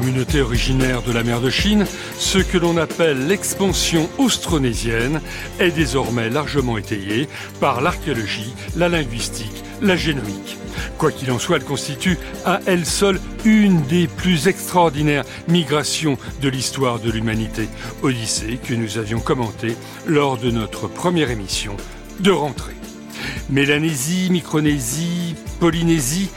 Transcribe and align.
Communautés 0.00 0.40
originaires 0.40 1.02
de 1.02 1.12
la 1.12 1.22
mer 1.22 1.42
de 1.42 1.50
Chine, 1.50 1.84
ce 2.18 2.38
que 2.38 2.56
l'on 2.56 2.78
appelle 2.78 3.26
l'expansion 3.26 4.08
austronésienne 4.16 5.20
est 5.58 5.72
désormais 5.72 6.30
largement 6.30 6.78
étayée 6.78 7.28
par 7.60 7.82
l'archéologie, 7.82 8.54
la 8.76 8.88
linguistique, 8.88 9.62
la 9.82 9.96
génomique. 9.96 10.56
Quoi 10.96 11.12
qu'il 11.12 11.30
en 11.30 11.38
soit, 11.38 11.56
elle 11.56 11.64
constitue 11.64 12.16
à 12.46 12.60
elle 12.64 12.86
seule 12.86 13.20
une 13.44 13.82
des 13.82 14.06
plus 14.06 14.48
extraordinaires 14.48 15.26
migrations 15.48 16.16
de 16.40 16.48
l'histoire 16.48 16.98
de 16.98 17.10
l'humanité, 17.10 17.68
Odyssée 18.02 18.58
que 18.64 18.72
nous 18.72 18.96
avions 18.96 19.20
commentée 19.20 19.76
lors 20.06 20.38
de 20.38 20.50
notre 20.50 20.88
première 20.88 21.30
émission 21.30 21.76
de 22.20 22.30
rentrée. 22.30 22.79
Mélanésie, 23.50 24.28
Micronésie, 24.30 25.34
Polynésie, 25.58 26.30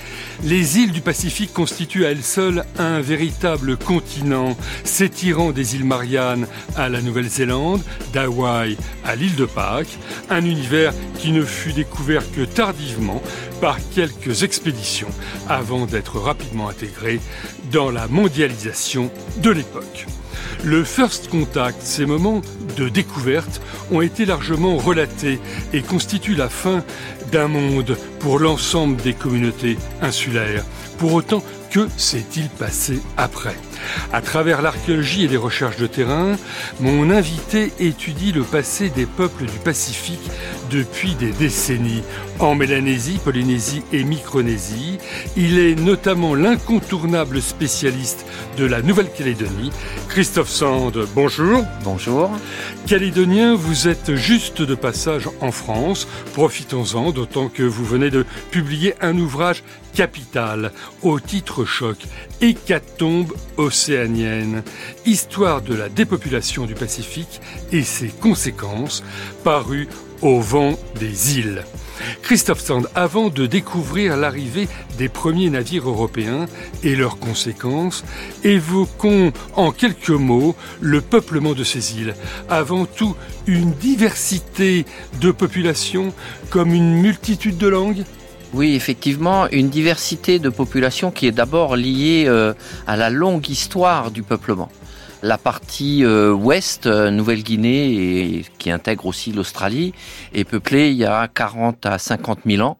les 0.44 0.80
îles 0.80 0.92
du 0.92 1.02
Pacifique 1.02 1.54
constituent 1.54 2.06
à 2.06 2.12
elles 2.12 2.24
seules 2.24 2.66
un 2.80 3.00
véritable 3.02 3.78
continent, 3.78 4.58
s'étirant 4.84 5.52
des 5.52 5.76
îles 5.76 5.86
Mariannes 5.86 6.48
à 6.76 6.90
la 6.90 7.02
Nouvelle-Zélande, 7.02 7.82
d'Hawaï 8.14 8.78
à 9.06 9.16
l'île 9.16 9.36
de 9.36 9.46
Pâques, 9.46 9.98
un 10.30 10.44
univers 10.44 10.94
qui 11.20 11.32
ne 11.32 11.44
fut 11.44 11.74
découvert 11.74 12.24
que 12.32 12.42
tardivement 12.42 13.22
par 13.62 13.78
quelques 13.94 14.44
expéditions 14.44 15.12
avant 15.48 15.86
d'être 15.86 16.20
rapidement 16.20 16.68
intégré 16.68 17.20
dans 17.72 17.92
la 17.92 18.08
mondialisation 18.08 19.12
de 19.38 19.52
l'époque. 19.52 20.08
Le 20.64 20.84
First 20.84 21.30
Contact, 21.30 21.82
ces 21.82 22.06
moments 22.06 22.42
de 22.78 22.90
découverte, 22.90 23.62
ont 23.92 24.02
été 24.02 24.26
largement 24.26 24.78
relatés 24.78 25.40
et 25.74 25.82
constituent 25.82 26.36
la 26.36 26.50
fin 26.50 26.84
d'un 27.32 27.48
monde 27.48 27.98
pour 28.20 28.40
l'ensemble 28.40 28.98
des 28.98 29.14
communautés 29.14 29.78
insulaires. 30.02 30.64
Pour 30.98 31.14
autant, 31.14 31.44
que 31.74 31.90
s'est-il 31.98 32.50
passé 32.50 33.02
après? 33.18 33.56
À 34.14 34.22
travers 34.22 34.62
l'archéologie 34.62 35.24
et 35.24 35.28
les 35.28 35.38
recherches 35.38 35.78
de 35.78 35.88
terrain, 35.88 36.38
mon 36.80 37.10
invité 37.10 37.74
étudie 37.80 38.32
le 38.32 38.44
passé 38.44 38.92
des 38.92 39.08
peuples 39.08 39.46
du 39.46 39.58
Pacifique 39.58 40.30
depuis 40.70 41.16
des 41.16 41.32
décennies. 41.32 42.04
En 42.40 42.54
Mélanésie, 42.54 43.20
Polynésie 43.24 43.82
et 43.92 44.04
Micronésie, 44.04 45.00
il 45.36 45.58
est 45.58 45.76
notamment 45.76 46.36
l'incontournable 46.36 47.42
spécialiste 47.42 48.26
de 48.58 48.66
la 48.66 48.84
Nouvelle-Calédonie, 48.84 49.72
Christophe 50.10 50.50
Sand. 50.50 51.08
Bonjour. 51.16 51.64
Bonjour. 51.84 52.30
Calédonien, 52.86 53.56
vous 53.56 53.88
êtes 53.88 54.14
juste 54.14 54.62
de 54.62 54.76
passage 54.76 55.28
en 55.42 55.52
France. 55.52 56.08
Profitons-en, 56.34 57.12
d'autant 57.12 57.50
que 57.50 57.64
vous 57.64 57.86
venez 57.86 58.12
de 58.12 58.26
publier 58.52 58.94
un 59.02 59.18
ouvrage 59.18 59.64
capital 59.94 60.72
au 61.04 61.20
titre 61.20 61.63
choc 61.66 61.98
Hécatombe 62.42 63.34
océanienne, 63.58 64.64
histoire 65.06 65.62
de 65.62 65.76
la 65.76 65.90
dépopulation 65.90 66.66
du 66.66 66.74
Pacifique 66.74 67.42
et 67.72 67.84
ses 67.84 68.10
conséquences, 68.10 69.04
paru 69.44 69.88
au 70.22 70.40
vent 70.40 70.78
des 71.00 71.38
îles. 71.38 71.64
Christophe 72.22 72.62
Sand, 72.62 72.90
avant 72.96 73.30
de 73.30 73.46
découvrir 73.46 74.18
l'arrivée 74.18 74.68
des 74.98 75.10
premiers 75.10 75.50
navires 75.50 75.88
européens 75.88 76.48
et 76.84 76.96
leurs 76.96 77.20
conséquences, 77.20 78.04
évoquons 78.44 79.32
en 79.56 79.72
quelques 79.72 80.10
mots 80.10 80.56
le 80.82 81.02
peuplement 81.02 81.54
de 81.54 81.64
ces 81.64 82.00
îles. 82.00 82.16
Avant 82.50 82.86
tout, 82.86 83.16
une 83.48 83.74
diversité 83.74 84.86
de 85.22 85.32
populations 85.32 86.14
comme 86.50 86.74
une 86.74 86.94
multitude 86.96 87.58
de 87.58 87.68
langues? 87.68 88.04
Oui, 88.54 88.76
effectivement, 88.76 89.48
une 89.50 89.70
diversité 89.70 90.38
de 90.38 90.50
populations 90.50 91.10
qui 91.10 91.26
est 91.26 91.32
d'abord 91.32 91.76
liée 91.76 92.26
euh, 92.28 92.54
à 92.86 92.96
la 92.96 93.10
longue 93.10 93.50
histoire 93.50 94.12
du 94.12 94.22
peuplement. 94.22 94.70
La 95.24 95.38
partie 95.38 96.04
euh, 96.04 96.34
ouest, 96.34 96.86
euh, 96.86 97.10
Nouvelle-Guinée, 97.10 97.94
et 97.94 98.46
qui 98.58 98.70
intègre 98.70 99.06
aussi 99.06 99.32
l'Australie, 99.32 99.94
est 100.34 100.44
peuplée 100.44 100.90
il 100.90 100.98
y 100.98 101.06
a 101.06 101.30
40 101.30 101.86
à 101.86 101.98
50 101.98 102.40
000 102.46 102.62
ans, 102.62 102.78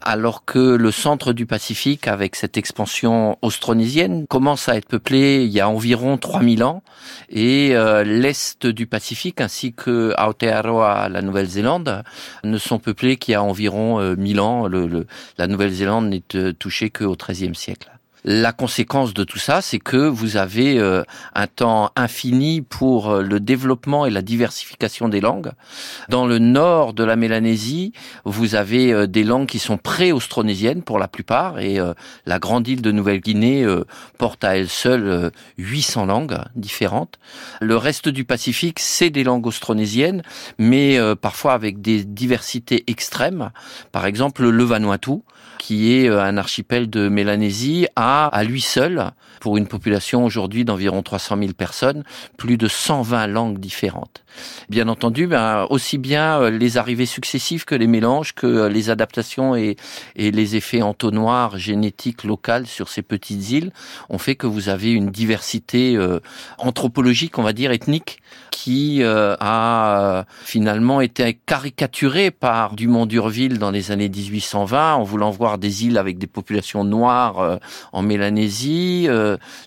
alors 0.00 0.46
que 0.46 0.58
le 0.58 0.90
centre 0.90 1.34
du 1.34 1.44
Pacifique, 1.44 2.08
avec 2.08 2.34
cette 2.34 2.56
expansion 2.56 3.36
austronésienne, 3.42 4.26
commence 4.26 4.70
à 4.70 4.76
être 4.76 4.88
peuplé 4.88 5.44
il 5.44 5.50
y 5.50 5.60
a 5.60 5.68
environ 5.68 6.16
3000 6.16 6.64
ans, 6.64 6.82
et 7.28 7.76
euh, 7.76 8.04
l'est 8.04 8.66
du 8.66 8.86
Pacifique, 8.86 9.42
ainsi 9.42 9.74
que 9.74 10.14
Aotearoa, 10.16 11.10
la 11.10 11.20
Nouvelle-Zélande, 11.20 12.04
ne 12.42 12.56
sont 12.56 12.78
peuplés 12.78 13.18
qu'il 13.18 13.32
y 13.32 13.34
a 13.34 13.42
environ 13.42 14.00
1000 14.16 14.40
ans. 14.40 14.66
La 15.36 15.46
Nouvelle-Zélande 15.46 16.08
n'est 16.08 16.54
touchée 16.54 16.88
qu'au 16.88 17.16
XIIIe 17.16 17.54
siècle. 17.54 17.90
La 18.24 18.52
conséquence 18.52 19.14
de 19.14 19.24
tout 19.24 19.40
ça, 19.40 19.60
c'est 19.62 19.80
que 19.80 19.96
vous 19.96 20.36
avez 20.36 20.78
euh, 20.78 21.02
un 21.34 21.48
temps 21.48 21.90
infini 21.96 22.62
pour 22.62 23.10
euh, 23.10 23.22
le 23.22 23.40
développement 23.40 24.06
et 24.06 24.10
la 24.10 24.22
diversification 24.22 25.08
des 25.08 25.20
langues. 25.20 25.50
Dans 26.08 26.24
le 26.24 26.38
nord 26.38 26.94
de 26.94 27.02
la 27.02 27.16
Mélanésie, 27.16 27.92
vous 28.24 28.54
avez 28.54 28.92
euh, 28.92 29.06
des 29.08 29.24
langues 29.24 29.48
qui 29.48 29.58
sont 29.58 29.76
pré-austronésiennes 29.76 30.82
pour 30.82 31.00
la 31.00 31.08
plupart, 31.08 31.58
et 31.58 31.78
la 32.26 32.38
grande 32.38 32.68
île 32.68 32.82
de 32.82 32.92
Nouvelle-Guinée 32.92 33.66
porte 34.18 34.44
à 34.44 34.56
elle 34.56 34.68
seule 34.68 35.30
800 35.58 36.06
langues 36.06 36.38
différentes. 36.54 37.18
Le 37.60 37.76
reste 37.76 38.08
du 38.08 38.24
Pacifique, 38.24 38.78
c'est 38.78 39.10
des 39.10 39.24
langues 39.24 39.46
austronésiennes, 39.46 40.22
mais 40.58 40.98
parfois 41.20 41.54
avec 41.54 41.80
des 41.80 42.04
diversités 42.04 42.84
extrêmes. 42.86 43.50
Par 43.90 44.06
exemple, 44.06 44.48
le 44.48 44.64
Vanuatu, 44.64 45.22
qui 45.62 45.92
est 45.92 46.08
un 46.08 46.38
archipel 46.38 46.90
de 46.90 47.08
Mélanésie, 47.08 47.86
a 47.94 48.26
à 48.26 48.42
lui 48.42 48.60
seul, 48.60 49.12
pour 49.38 49.56
une 49.56 49.68
population 49.68 50.24
aujourd'hui 50.24 50.64
d'environ 50.64 51.02
300 51.02 51.36
000 51.38 51.52
personnes, 51.52 52.02
plus 52.36 52.56
de 52.56 52.66
120 52.66 53.28
langues 53.28 53.58
différentes. 53.60 54.24
Bien 54.68 54.88
entendu, 54.88 55.28
ben, 55.28 55.66
aussi 55.70 55.98
bien 55.98 56.40
euh, 56.40 56.50
les 56.50 56.78
arrivées 56.78 57.06
successives 57.06 57.64
que 57.64 57.74
les 57.74 57.86
mélanges, 57.86 58.34
que 58.34 58.46
euh, 58.46 58.68
les 58.68 58.90
adaptations 58.90 59.54
et, 59.54 59.76
et 60.16 60.30
les 60.30 60.56
effets 60.56 60.82
entonnoirs 60.82 61.58
génétiques 61.58 62.24
locales 62.24 62.66
sur 62.66 62.88
ces 62.88 63.02
petites 63.02 63.50
îles 63.50 63.72
ont 64.08 64.18
fait 64.18 64.34
que 64.34 64.46
vous 64.48 64.68
avez 64.68 64.90
une 64.90 65.10
diversité 65.10 65.96
euh, 65.96 66.18
anthropologique, 66.58 67.38
on 67.38 67.42
va 67.42 67.52
dire, 67.52 67.70
ethnique, 67.70 68.20
qui 68.50 69.02
a 69.02 70.24
finalement 70.44 71.00
été 71.00 71.34
caricaturée 71.46 72.30
par 72.30 72.74
Dumont 72.74 73.06
d'Urville 73.06 73.58
dans 73.58 73.70
les 73.70 73.90
années 73.90 74.08
1820 74.08 74.94
en 74.94 75.02
voulant 75.02 75.30
voir 75.30 75.51
des 75.58 75.86
îles 75.86 75.98
avec 75.98 76.18
des 76.18 76.26
populations 76.26 76.84
noires 76.84 77.58
en 77.92 78.02
Mélanésie, 78.02 79.08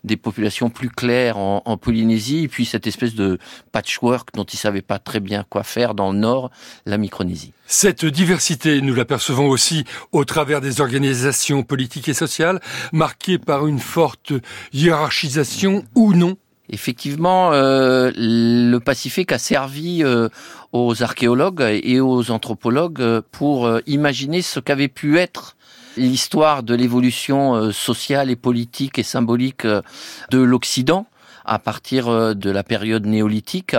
des 0.04 0.18
populations 0.18 0.70
plus 0.70 0.90
claires 0.90 1.38
en, 1.38 1.62
en 1.66 1.78
Polynésie, 1.78 2.44
et 2.44 2.48
puis 2.48 2.66
cette 2.66 2.88
espèce 2.88 3.16
de 3.16 3.38
patchwork 3.72 4.30
dont 4.34 4.44
il 4.44 4.58
savait 4.58 4.82
pas 4.82 5.00
très 5.00 5.20
bien 5.20 5.46
quoi 5.50 5.64
faire 5.64 5.94
dans 5.94 6.12
le 6.12 6.18
nord, 6.18 6.52
la 6.86 6.98
Micronésie. 6.98 7.54
Cette 7.68 8.06
diversité, 8.06 8.82
nous 8.82 8.94
l'apercevons 8.94 9.50
aussi 9.50 9.86
au 10.12 10.24
travers 10.24 10.62
des 10.62 10.82
organisations 10.82 11.64
politiques 11.64 12.10
et 12.10 12.14
sociales, 12.14 12.62
marquées 12.94 13.40
par 13.40 13.66
une 13.66 13.80
forte 13.80 14.34
hiérarchisation 14.74 15.84
ou 15.96 16.14
non 16.14 16.38
Effectivement, 16.70 17.52
euh, 17.54 18.12
le 18.16 18.80
Pacifique 18.80 19.32
a 19.32 19.38
servi 19.38 20.04
euh, 20.04 20.30
aux 20.72 21.04
archéologues 21.04 21.62
et 21.84 22.00
aux 22.00 22.32
anthropologues 22.32 23.02
euh, 23.02 23.22
pour 23.32 23.70
imaginer 23.86 24.42
ce 24.42 24.60
qu'avait 24.60 24.88
pu 24.88 25.20
être 25.20 25.58
l'histoire 25.98 26.64
de 26.64 26.76
l'évolution 26.76 27.72
sociale 27.72 28.30
et 28.30 28.36
politique 28.36 29.00
et 29.00 29.04
symbolique 29.04 29.66
de 29.66 30.40
l'Occident 30.40 31.08
à 31.46 31.60
partir 31.60 32.36
de 32.36 32.50
la 32.50 32.64
période 32.64 33.06
néolithique. 33.06 33.76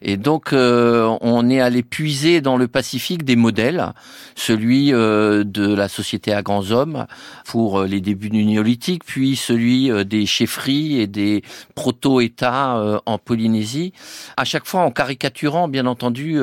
Et 0.00 0.16
donc, 0.16 0.52
on 0.52 1.50
est 1.50 1.60
allé 1.60 1.82
puiser 1.82 2.40
dans 2.40 2.56
le 2.56 2.68
Pacifique 2.68 3.24
des 3.24 3.36
modèles, 3.36 3.92
celui 4.34 4.90
de 4.90 5.74
la 5.74 5.88
société 5.88 6.32
à 6.32 6.42
grands 6.42 6.70
hommes 6.70 7.06
pour 7.44 7.82
les 7.82 8.00
débuts 8.00 8.30
du 8.30 8.44
néolithique, 8.44 9.04
puis 9.04 9.36
celui 9.36 9.90
des 10.06 10.24
chefferies 10.24 11.00
et 11.00 11.06
des 11.06 11.42
proto-États 11.74 13.00
en 13.04 13.18
Polynésie, 13.18 13.92
à 14.36 14.44
chaque 14.44 14.66
fois 14.66 14.82
en 14.82 14.90
caricaturant, 14.90 15.68
bien 15.68 15.86
entendu, 15.86 16.38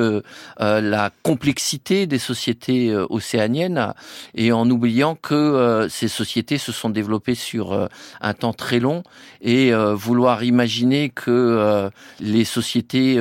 la 0.59 1.09
complexité 1.24 2.07
des 2.07 2.19
sociétés 2.19 2.95
océaniennes 3.09 3.94
et 4.35 4.51
en 4.51 4.69
oubliant 4.69 5.15
que 5.15 5.88
ces 5.89 6.07
sociétés 6.07 6.57
se 6.57 6.71
sont 6.71 6.89
développées 6.89 7.35
sur 7.35 7.88
un 8.21 8.33
temps 8.33 8.53
très 8.53 8.79
long 8.79 9.03
et 9.41 9.71
vouloir 9.74 10.44
imaginer 10.44 10.66
que 11.09 11.89
les 12.19 12.45
sociétés, 12.45 13.19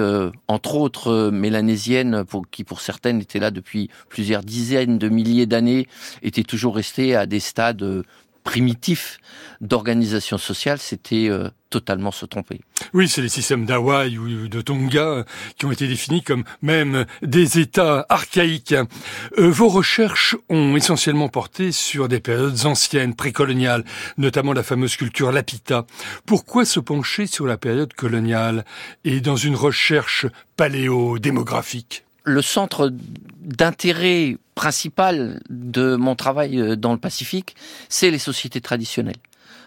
entre 0.49 0.75
autres 0.75 1.31
mélanésiennes, 1.31 2.25
pour, 2.25 2.49
qui 2.51 2.65
pour 2.65 2.81
certaines 2.81 3.21
étaient 3.21 3.39
là 3.39 3.51
depuis 3.51 3.91
plusieurs 4.09 4.43
dizaines 4.43 4.99
de 4.99 5.09
milliers 5.09 5.47
d'années, 5.47 5.87
étaient 6.23 6.43
toujours 6.43 6.77
restées 6.77 7.15
à 7.15 7.27
des 7.27 7.41
stades 7.41 8.05
primitif 8.47 9.19
d'organisation 9.61 10.39
sociale, 10.39 10.79
c'était 10.79 11.29
euh, 11.29 11.51
totalement 11.69 12.13
se 12.13 12.25
tromper. 12.25 12.61
Oui, 12.95 13.09
c'est 13.09 13.21
les 13.21 13.29
systèmes 13.29 13.67
d'Hawaï 13.67 14.17
ou 14.19 14.49
de 14.49 14.61
Tonga 14.61 15.01
euh, 15.01 15.25
qui 15.59 15.67
ont 15.67 15.73
été 15.73 15.89
définis 15.89 16.23
comme 16.23 16.45
même 16.63 17.07
des 17.23 17.59
États 17.59 18.07
archaïques. 18.09 18.73
Euh, 18.73 19.51
vos 19.51 19.69
recherches 19.69 20.37
ont 20.49 20.77
essentiellement 20.77 21.29
porté 21.29 21.73
sur 21.73 22.09
des 22.09 22.21
périodes 22.21 22.65
anciennes, 22.67 23.15
précoloniales, 23.15 23.85
notamment 24.17 24.53
la 24.53 24.63
fameuse 24.63 24.97
culture 24.97 25.33
Lapita. 25.33 25.85
Pourquoi 26.25 26.65
se 26.65 26.79
pencher 26.79 27.27
sur 27.27 27.47
la 27.47 27.57
période 27.57 27.95
coloniale 27.95 28.65
et 29.05 29.21
dans 29.21 29.37
une 29.37 29.57
recherche 29.57 30.27
paléo-démographique? 30.57 32.06
Le 32.27 32.43
centre 32.43 32.93
d'intérêt 33.41 34.37
principal 34.57 35.41
de 35.49 35.95
mon 35.95 36.17
travail 36.17 36.61
euh, 36.61 36.77
dans 36.77 36.93
le 36.93 36.99
Pacifique, 36.99 37.55
c'est 37.89 38.11
les 38.11 38.19
sociétés 38.19 38.61
traditionnelles. 38.61 39.17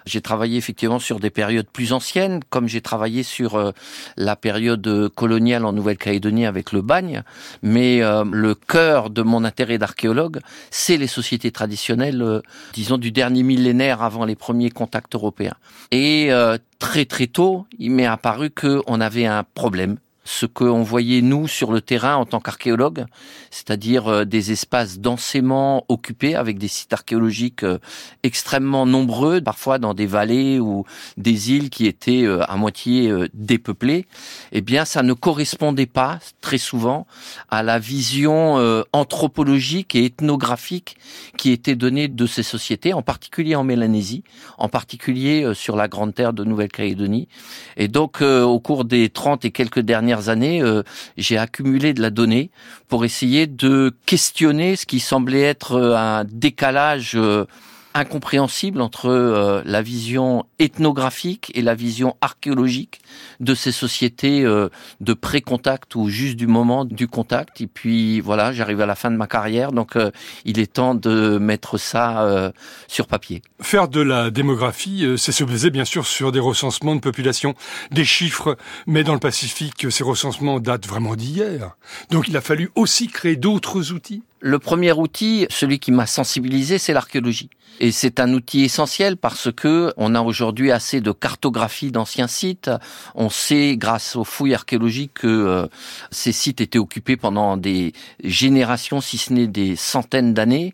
J'ai 0.05 0.21
travaillé 0.21 0.57
effectivement 0.57 0.99
sur 0.99 1.19
des 1.19 1.29
périodes 1.29 1.67
plus 1.67 1.93
anciennes, 1.93 2.41
comme 2.49 2.67
j'ai 2.67 2.81
travaillé 2.81 3.23
sur 3.23 3.55
euh, 3.55 3.71
la 4.17 4.35
période 4.35 5.09
coloniale 5.15 5.63
en 5.63 5.71
Nouvelle-Calédonie 5.71 6.45
avec 6.45 6.73
le 6.73 6.81
bagne, 6.81 7.23
mais 7.61 8.01
euh, 8.01 8.25
le 8.29 8.55
cœur 8.55 9.09
de 9.09 9.21
mon 9.21 9.45
intérêt 9.45 9.77
d'archéologue, 9.77 10.39
c'est 10.69 10.97
les 10.97 11.07
sociétés 11.07 11.51
traditionnelles, 11.51 12.41
disons, 12.73 12.97
du 12.97 13.11
dernier 13.11 13.43
millénaire 13.43 14.01
avant 14.01 14.25
les 14.25 14.35
premiers 14.35 14.71
contacts 14.71 15.15
européens. 15.15 15.55
Et 15.91 16.29
très 16.79 17.05
très 17.05 17.27
tôt, 17.27 17.65
il 17.77 17.91
m'est 17.91 18.05
apparu 18.05 18.49
qu'on 18.49 19.01
avait 19.01 19.25
un 19.25 19.43
problème 19.43 19.97
ce 20.29 20.45
qu'on 20.45 20.83
voyait 20.83 21.23
nous 21.23 21.47
sur 21.47 21.71
le 21.71 21.81
terrain 21.81 22.15
en 22.15 22.25
tant 22.25 22.39
qu'archéologues, 22.39 23.05
c'est-à-dire 23.49 24.07
euh, 24.07 24.25
des 24.25 24.51
espaces 24.51 24.99
densément 24.99 25.85
occupés 25.89 26.35
avec 26.35 26.59
des 26.59 26.67
sites 26.67 26.93
archéologiques 26.93 27.63
euh, 27.63 27.79
extrêmement 28.21 28.85
nombreux, 28.85 29.41
parfois 29.41 29.79
dans 29.79 29.95
des 29.95 30.05
vallées 30.05 30.59
ou 30.59 30.85
des 31.17 31.51
îles 31.51 31.71
qui 31.71 31.87
étaient 31.87 32.25
euh, 32.25 32.43
à 32.47 32.57
moitié 32.57 33.11
dépeuplées, 33.33 34.05
eh 34.51 34.61
bien 34.61 34.85
ça 34.85 35.01
ne 35.01 35.13
correspondait 35.13 35.87
pas 35.87 36.19
très 36.41 36.59
souvent 36.59 37.07
à 37.49 37.63
la 37.63 37.79
vision 37.79 38.29
anthropologique 38.93 39.95
et 39.95 40.05
ethnographique 40.05 40.97
qui 41.37 41.51
était 41.51 41.75
donnée 41.75 42.07
de 42.07 42.25
ces 42.27 42.43
sociétés, 42.43 42.93
en 42.93 43.01
particulier 43.01 43.55
en 43.55 43.63
Mélanésie, 43.63 44.23
en 44.57 44.69
particulier 44.69 45.53
sur 45.53 45.75
la 45.75 45.87
grande 45.87 46.13
terre 46.13 46.33
de 46.33 46.43
Nouvelle-Calédonie. 46.43 47.27
Et 47.77 47.87
donc 47.87 48.21
au 48.21 48.59
cours 48.59 48.85
des 48.85 49.09
30 49.09 49.45
et 49.45 49.51
quelques 49.51 49.79
dernières 49.79 50.18
euh, 50.27 50.83
j'ai 51.17 51.37
accumulé 51.37 51.93
de 51.93 52.01
la 52.01 52.09
donnée 52.09 52.51
pour 52.87 53.05
essayer 53.05 53.47
de 53.47 53.93
questionner 54.05 54.75
ce 54.75 54.85
qui 54.85 54.99
semblait 54.99 55.41
être 55.41 55.73
euh, 55.73 55.95
un 55.97 56.25
décalage 56.25 57.13
euh, 57.15 57.45
incompréhensible 57.93 58.81
entre 58.81 59.07
euh, 59.07 59.61
la 59.65 59.81
vision 59.81 60.45
ethnographique 60.59 61.51
et 61.55 61.61
la 61.61 61.75
vision 61.75 62.15
archéologique 62.21 63.01
de 63.39 63.55
ces 63.55 63.71
sociétés 63.71 64.43
euh, 64.45 64.69
de 65.01 65.13
pré-contact 65.13 65.95
ou 65.95 66.07
juste 66.09 66.35
du 66.35 66.47
moment 66.47 66.85
du 66.85 67.07
contact. 67.07 67.61
Et 67.61 67.67
puis 67.67 68.21
voilà, 68.21 68.53
j'arrive 68.53 68.81
à 68.81 68.85
la 68.85 68.95
fin 68.95 69.09
de 69.09 69.15
ma 69.15 69.27
carrière, 69.27 69.71
donc 69.71 69.95
euh, 69.95 70.11
il 70.45 70.59
est 70.59 70.73
temps 70.73 70.95
de 70.95 71.37
mettre 71.39 71.77
ça 71.77 72.51
sur 72.87 73.07
papier. 73.07 73.41
Faire 73.61 73.87
de 73.87 74.01
la 74.01 74.29
démographie, 74.29 75.05
c'est 75.17 75.31
se 75.31 75.43
baser 75.43 75.69
bien 75.69 75.85
sûr 75.85 76.05
sur 76.05 76.31
des 76.31 76.39
recensements 76.39 76.95
de 76.95 77.01
population, 77.01 77.55
des 77.91 78.05
chiffres, 78.05 78.57
mais 78.87 79.03
dans 79.03 79.13
le 79.13 79.19
Pacifique, 79.19 79.91
ces 79.91 80.03
recensements 80.03 80.59
datent 80.59 80.87
vraiment 80.87 81.15
d'hier. 81.15 81.75
Donc 82.09 82.27
il 82.27 82.37
a 82.37 82.41
fallu 82.41 82.71
aussi 82.75 83.07
créer 83.07 83.35
d'autres 83.35 83.91
outils. 83.91 84.23
Le 84.41 84.57
premier 84.57 84.93
outil, 84.93 85.47
celui 85.49 85.79
qui 85.79 85.91
m'a 85.91 86.05
sensibilisé, 86.05 86.77
c'est 86.77 86.93
l'archéologie. 86.93 87.49
Et 87.81 87.91
c'est 87.91 88.19
un 88.19 88.33
outil 88.33 88.63
essentiel 88.63 89.15
parce 89.15 89.51
que 89.51 89.93
on 89.95 90.15
a 90.15 90.21
aujourd'hui 90.21 90.71
assez 90.71 90.99
de 90.99 91.11
cartographie 91.11 91.91
d'anciens 91.91 92.27
sites. 92.27 92.69
On 93.15 93.29
sait, 93.29 93.77
grâce 93.77 94.15
aux 94.15 94.25
fouilles 94.25 94.53
archéologiques, 94.53 95.13
que 95.15 95.27
euh, 95.27 95.67
ces 96.11 96.33
sites 96.33 96.59
étaient 96.59 96.79
occupés 96.79 97.15
pendant 97.15 97.55
des 97.55 97.93
générations, 98.23 98.99
si 98.99 99.17
ce 99.17 99.31
n'est 99.33 99.47
des 99.47 99.75
centaines 99.77 100.33
d'années. 100.33 100.73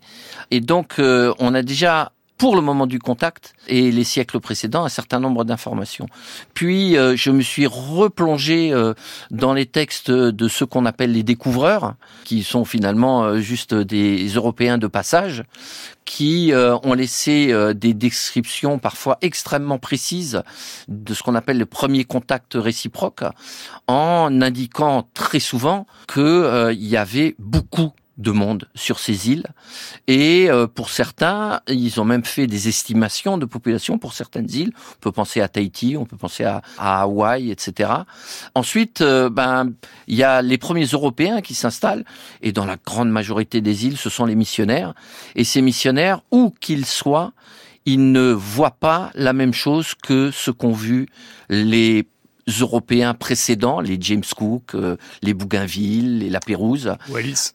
Et 0.50 0.62
donc, 0.62 1.00
euh, 1.00 1.34
on 1.40 1.54
a 1.54 1.62
déjà 1.62 2.12
pour 2.38 2.56
le 2.56 2.62
moment 2.62 2.88
du 2.88 3.00
contact 3.00 3.54
et 3.68 3.92
les 3.92 4.04
siècles 4.04 4.40
précédents 4.40 4.86
un 4.86 4.90
certain 4.90 5.20
nombre 5.20 5.46
d'informations. 5.46 6.08
Puis 6.54 6.98
euh, 6.98 7.16
je 7.16 7.32
me 7.32 7.42
suis 7.42 7.68
replongé 7.68 8.74
euh, 8.74 8.94
dans 9.32 9.54
les 9.54 9.66
textes 9.66 10.12
de 10.12 10.48
ceux 10.48 10.66
qu'on 10.66 10.86
appelle 10.86 11.14
les 11.14 11.24
découvreurs, 11.24 11.96
qui 12.24 12.44
sont 12.44 12.66
finalement 12.66 13.24
euh, 13.24 13.40
juste 13.40 13.74
des 13.74 14.28
Européens 14.28 14.78
de 14.78 14.88
passage, 14.88 15.44
qui 16.04 16.52
ont 16.54 16.94
laissé 16.94 17.52
des 17.74 17.96
descriptions 17.96 18.78
parfois 18.78 19.18
extrêmement 19.24 19.80
précises 19.80 20.44
de 20.88 21.16
ce 21.16 21.24
qu'on 21.24 21.34
appelle 21.34 21.58
le 21.58 21.66
premier 21.66 22.04
contact 22.04 22.54
réciproque, 22.54 23.24
en 23.88 24.40
indiquant 24.44 25.08
très 25.16 25.40
souvent 25.40 25.88
qu'il 26.08 26.78
y 26.78 26.96
avait 26.96 27.36
beaucoup 27.40 27.92
de 28.18 28.32
monde 28.32 28.70
sur 28.76 29.00
ces 29.00 29.30
îles. 29.30 29.46
Et 30.08 30.50
euh, 30.50 30.68
pour 30.68 30.90
certains, 30.90 31.62
ils 31.68 32.00
ont 32.00 32.06
même 32.06 32.24
fait 32.24 32.48
des 32.48 32.68
estimations 32.68 33.38
de 33.38 33.46
population 33.46 33.98
pour 33.98 34.14
certaines 34.14 34.50
îles. 34.50 34.72
On 34.76 35.00
peut 35.02 35.12
penser 35.12 35.42
à 35.42 35.48
Tahiti, 35.48 35.98
on 35.98 36.06
peut 36.06 36.18
penser 36.18 36.44
à, 36.44 36.62
à 36.78 37.02
Hawaï, 37.02 37.52
etc. 37.52 37.92
Ensuite, 38.54 39.02
euh, 39.02 39.30
ben 39.30 39.74
il 40.08 40.16
y 40.16 40.24
a 40.24 40.42
les 40.42 40.58
premiers 40.58 40.86
Européens 40.86 41.42
qui 41.42 41.54
s'installent, 41.54 42.06
et 42.42 42.52
dans 42.52 42.66
la 42.66 42.78
grande 42.78 43.10
majorité 43.10 43.62
des 43.62 43.86
îles, 43.86 43.98
ce 43.98 44.10
sont 44.10 44.26
les 44.26 44.36
missionnaires. 44.36 44.94
Et 45.36 45.44
ces 45.44 45.62
missionnaires, 45.62 46.22
où 46.32 46.54
qu'ils 46.60 46.86
soient, 46.86 47.34
ils 47.86 48.12
ne 48.12 48.32
voient 48.32 48.78
pas 48.80 49.12
la 49.14 49.34
même 49.34 49.54
chose 49.54 49.94
que 49.96 50.32
ce 50.32 50.52
qu'ont 50.52 50.72
vu 50.72 51.08
les 51.50 52.08
Européens 52.48 53.16
précédents, 53.16 53.80
les 53.80 53.98
James 54.00 54.24
Cook, 54.36 54.76
euh, 54.76 54.98
les 55.24 55.34
Bougainville, 55.34 56.20
les 56.20 56.30
La 56.30 56.40
Pérouse, 56.40 56.94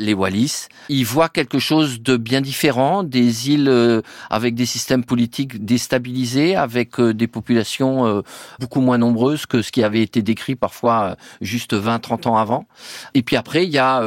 les 0.01 0.15
Wallis, 0.15 0.67
ils 0.89 1.05
voient 1.05 1.29
quelque 1.29 1.61
chose 1.61 2.01
de 2.01 2.17
bien 2.17 2.41
différent, 2.41 3.05
des 3.05 3.51
îles 3.51 3.69
euh, 3.69 4.03
avec 4.31 4.57
des 4.57 4.67
systèmes 4.67 5.05
politiques 5.05 5.65
déstabilisés, 5.65 6.57
avec 6.57 6.99
euh, 6.99 7.15
des 7.15 7.29
populations 7.29 8.23
beaucoup 8.59 8.81
moins 8.81 8.99
nombreuses 8.99 9.47
que 9.47 9.63
ce 9.63 9.71
qui 9.71 9.83
avait 9.83 10.03
été 10.03 10.23
décrit 10.23 10.57
parfois 10.57 11.17
juste 11.41 11.75
20-30 11.75 12.29
ans 12.29 12.37
avant. 12.37 12.67
Et 13.15 13.23
puis 13.23 13.37
après, 13.37 13.65
il 13.65 13.71
y 13.71 13.79
a 13.79 14.03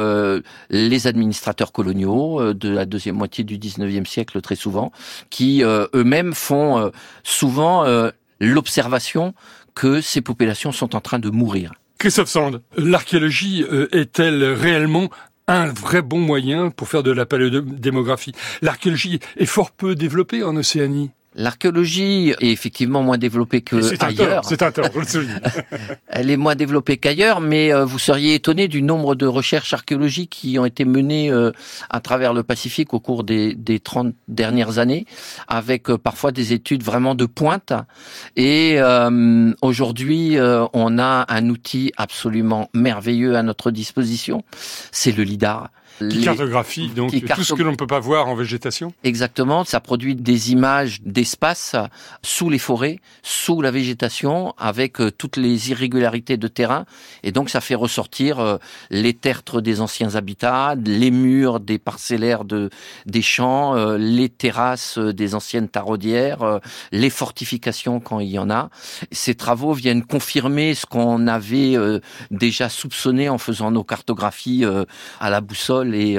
les 0.70 1.06
administrateurs 1.06 1.72
coloniaux 1.72 2.52
de 2.52 2.68
la 2.68 2.86
deuxième 2.86 3.16
moitié 3.16 3.44
du 3.44 3.58
19e 3.58 4.06
siècle 4.06 4.40
très 4.40 4.56
souvent, 4.56 4.92
qui 5.30 5.62
eux-mêmes 5.62 6.34
font 6.34 6.90
souvent 7.22 7.84
l'observation 8.40 9.34
que 9.74 10.00
ces 10.00 10.20
populations 10.20 10.72
sont 10.72 10.94
en 10.96 11.00
train 11.00 11.18
de 11.18 11.30
mourir. 11.30 11.74
Christophe 11.98 12.28
Sand, 12.28 12.62
l'archéologie 12.76 13.64
euh, 13.70 13.88
est-elle 13.92 14.44
réellement 14.44 15.10
un 15.46 15.66
vrai 15.66 16.02
bon 16.02 16.18
moyen 16.18 16.70
pour 16.70 16.88
faire 16.88 17.02
de 17.02 17.10
la 17.10 17.26
paléodémographie? 17.26 18.32
L'archéologie 18.62 19.20
est 19.36 19.46
fort 19.46 19.70
peu 19.70 19.94
développée 19.94 20.42
en 20.42 20.56
Océanie. 20.56 21.10
L'archéologie 21.36 22.32
est 22.40 22.50
effectivement 22.50 23.02
moins 23.02 23.18
développée 23.18 23.60
que 23.60 23.76
ailleurs. 24.04 24.44
C'est 24.44 24.62
un 24.62 24.70
tort, 24.70 24.88
je 24.94 24.98
le 25.00 25.04
souligne. 25.04 25.40
Elle 26.06 26.30
est 26.30 26.36
moins 26.36 26.54
développée 26.54 26.96
qu'ailleurs, 26.96 27.40
mais 27.40 27.74
euh, 27.74 27.84
vous 27.84 27.98
seriez 27.98 28.34
étonné 28.34 28.68
du 28.68 28.82
nombre 28.82 29.16
de 29.16 29.26
recherches 29.26 29.72
archéologiques 29.72 30.30
qui 30.30 30.58
ont 30.60 30.64
été 30.64 30.84
menées 30.84 31.32
euh, 31.32 31.50
à 31.90 32.00
travers 32.00 32.34
le 32.34 32.44
Pacifique 32.44 32.94
au 32.94 33.00
cours 33.00 33.24
des, 33.24 33.54
des 33.54 33.80
30 33.80 34.14
dernières 34.28 34.78
années, 34.78 35.06
avec 35.48 35.90
euh, 35.90 35.98
parfois 35.98 36.30
des 36.30 36.52
études 36.52 36.84
vraiment 36.84 37.16
de 37.16 37.26
pointe. 37.26 37.72
Et 38.36 38.78
aujourd'hui, 39.62 40.36
on 40.38 40.98
a 40.98 41.24
un 41.28 41.48
outil 41.48 41.92
absolument 41.96 42.68
merveilleux 42.74 43.36
à 43.36 43.42
notre 43.42 43.70
disposition, 43.70 44.44
c'est 44.92 45.12
le 45.12 45.24
LIDAR 45.24 45.70
Qui 45.98 46.22
cartographie 46.22 46.88
donc 46.88 47.12
tout 47.12 47.44
ce 47.44 47.54
que 47.54 47.62
l'on 47.62 47.70
ne 47.70 47.76
peut 47.76 47.86
pas 47.86 48.00
voir 48.00 48.26
en 48.26 48.34
végétation. 48.34 48.92
Exactement, 49.04 49.64
ça 49.64 49.78
produit 49.78 50.16
des 50.16 50.50
images 50.50 51.00
d'espace 51.02 51.76
sous 52.22 52.50
les 52.50 52.58
forêts, 52.58 52.98
sous 53.22 53.62
la 53.62 53.70
végétation, 53.70 54.54
avec 54.58 55.00
euh, 55.00 55.12
toutes 55.12 55.36
les 55.36 55.70
irrégularités 55.70 56.36
de 56.36 56.48
terrain, 56.48 56.84
et 57.22 57.30
donc 57.30 57.48
ça 57.48 57.60
fait 57.60 57.76
ressortir 57.76 58.40
euh, 58.40 58.56
les 58.90 59.14
tertres 59.14 59.60
des 59.60 59.80
anciens 59.80 60.16
habitats, 60.16 60.74
les 60.74 61.12
murs 61.12 61.60
des 61.60 61.78
parcellaires 61.78 62.44
de, 62.44 62.70
des 63.06 63.22
champs, 63.22 63.76
euh, 63.76 63.96
les 63.96 64.28
terrasses 64.28 64.98
des 64.98 65.36
anciennes 65.36 65.68
taraudières, 65.68 66.60
les 66.90 67.10
fortifications 67.10 68.00
quand 68.00 68.18
il 68.18 68.30
y 68.30 68.38
en 68.38 68.50
a. 68.50 68.70
Ces 69.12 69.34
travaux 69.34 69.74
viennent 69.74 70.04
confirmer 70.04 70.74
ce 70.74 70.86
qu'on 70.86 71.26
avait 71.26 71.76
déjà 72.30 72.68
soupçonné 72.68 73.28
en 73.28 73.38
faisant 73.38 73.70
nos 73.70 73.84
cartographies 73.84 74.64
à 75.20 75.30
la 75.30 75.40
boussole 75.40 75.83
et, 75.92 76.16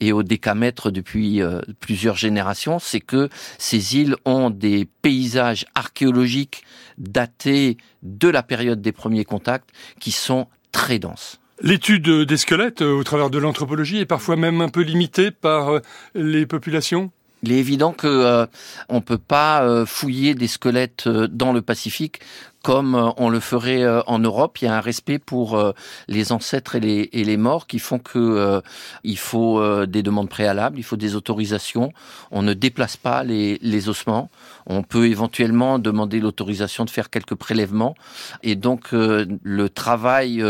et 0.00 0.12
au 0.12 0.22
décamètre 0.22 0.92
depuis 0.92 1.40
plusieurs 1.80 2.16
générations, 2.16 2.78
c'est 2.78 3.00
que 3.00 3.28
ces 3.58 3.96
îles 3.96 4.14
ont 4.24 4.50
des 4.50 4.86
paysages 5.02 5.66
archéologiques 5.74 6.62
datés 6.98 7.76
de 8.02 8.28
la 8.28 8.42
période 8.42 8.80
des 8.80 8.92
premiers 8.92 9.24
contacts 9.24 9.70
qui 10.00 10.12
sont 10.12 10.46
très 10.70 10.98
denses. 10.98 11.40
L'étude 11.60 12.08
des 12.08 12.36
squelettes 12.36 12.82
euh, 12.82 12.92
au 12.92 13.04
travers 13.04 13.30
de 13.30 13.38
l'anthropologie 13.38 13.98
est 13.98 14.06
parfois 14.06 14.34
même 14.34 14.60
un 14.60 14.68
peu 14.68 14.80
limitée 14.80 15.30
par 15.30 15.70
euh, 15.70 15.80
les 16.14 16.44
populations? 16.44 17.12
Il 17.44 17.52
est 17.52 17.58
évident 17.58 17.92
que 17.92 18.06
euh, 18.06 18.46
on 18.88 19.00
peut 19.00 19.18
pas 19.18 19.84
fouiller 19.84 20.34
des 20.34 20.46
squelettes 20.46 21.08
dans 21.08 21.52
le 21.52 21.60
Pacifique 21.60 22.20
comme 22.62 22.94
euh, 22.94 23.10
on 23.16 23.28
le 23.28 23.40
ferait 23.40 23.82
euh, 23.82 24.02
en 24.06 24.18
Europe. 24.18 24.58
Il 24.62 24.66
y 24.66 24.68
a 24.68 24.76
un 24.76 24.80
respect 24.80 25.18
pour 25.18 25.56
euh, 25.56 25.72
les 26.08 26.32
ancêtres 26.32 26.76
et 26.76 26.80
les, 26.80 27.10
et 27.12 27.24
les 27.24 27.36
morts 27.36 27.66
qui 27.66 27.78
font 27.78 27.98
que 27.98 28.62
il 29.04 29.18
faut 29.18 29.86
des 29.86 30.02
demandes 30.02 30.28
préalables, 30.28 30.78
il 30.78 30.82
faut 30.82 30.96
des 30.96 31.14
autorisations. 31.14 31.92
On 32.30 32.42
ne 32.42 32.54
déplace 32.54 32.96
pas 32.96 33.24
les, 33.24 33.58
les 33.62 33.88
ossements. 33.88 34.30
On 34.66 34.82
peut 34.82 35.06
éventuellement 35.08 35.78
demander 35.78 36.20
l'autorisation 36.20 36.84
de 36.84 36.90
faire 36.90 37.10
quelques 37.10 37.34
prélèvements. 37.34 37.94
Et 38.42 38.54
donc 38.54 38.88
le 38.92 39.68
travail 39.68 40.44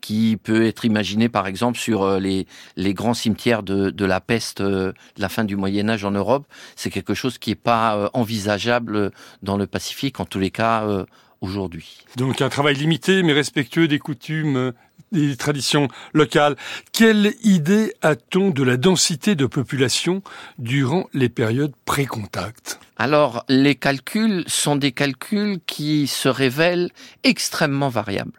qui 0.00 0.36
peut 0.42 0.66
être 0.66 0.84
imaginé, 0.84 1.28
par 1.28 1.46
exemple, 1.46 1.78
sur 1.78 2.18
les, 2.18 2.46
les 2.76 2.94
grands 2.94 3.14
cimetières 3.14 3.62
de, 3.62 3.90
de 3.90 4.04
la 4.04 4.20
peste 4.20 4.62
de 4.62 4.94
la 5.16 5.28
fin 5.28 5.44
du 5.44 5.56
Moyen 5.56 5.88
Âge 5.88 6.04
en 6.04 6.12
Europe, 6.12 6.46
c'est 6.76 6.90
quelque 6.90 7.14
chose 7.14 7.38
qui 7.38 7.50
n'est 7.50 7.56
pas 7.56 8.10
envisageable 8.12 9.12
dans 9.42 9.56
le 9.56 9.66
Pacifique, 9.66 10.20
en 10.20 10.24
tous 10.24 10.40
les 10.40 10.50
cas 10.50 11.04
aujourd'hui. 11.40 11.98
Donc 12.16 12.40
un 12.40 12.48
travail 12.48 12.74
limité 12.76 13.22
mais 13.22 13.32
respectueux 13.32 13.88
des 13.88 13.98
coutumes 13.98 14.72
des 15.14 15.36
traditions 15.36 15.88
locales. 16.12 16.56
Quelle 16.92 17.34
idée 17.42 17.94
a-t-on 18.02 18.50
de 18.50 18.62
la 18.62 18.76
densité 18.76 19.34
de 19.34 19.46
population 19.46 20.22
durant 20.58 21.08
les 21.14 21.28
périodes 21.28 21.72
pré-contact? 21.84 22.80
Alors, 22.96 23.44
les 23.48 23.74
calculs 23.74 24.44
sont 24.46 24.76
des 24.76 24.92
calculs 24.92 25.58
qui 25.66 26.06
se 26.06 26.28
révèlent 26.28 26.90
extrêmement 27.22 27.88
variables 27.88 28.32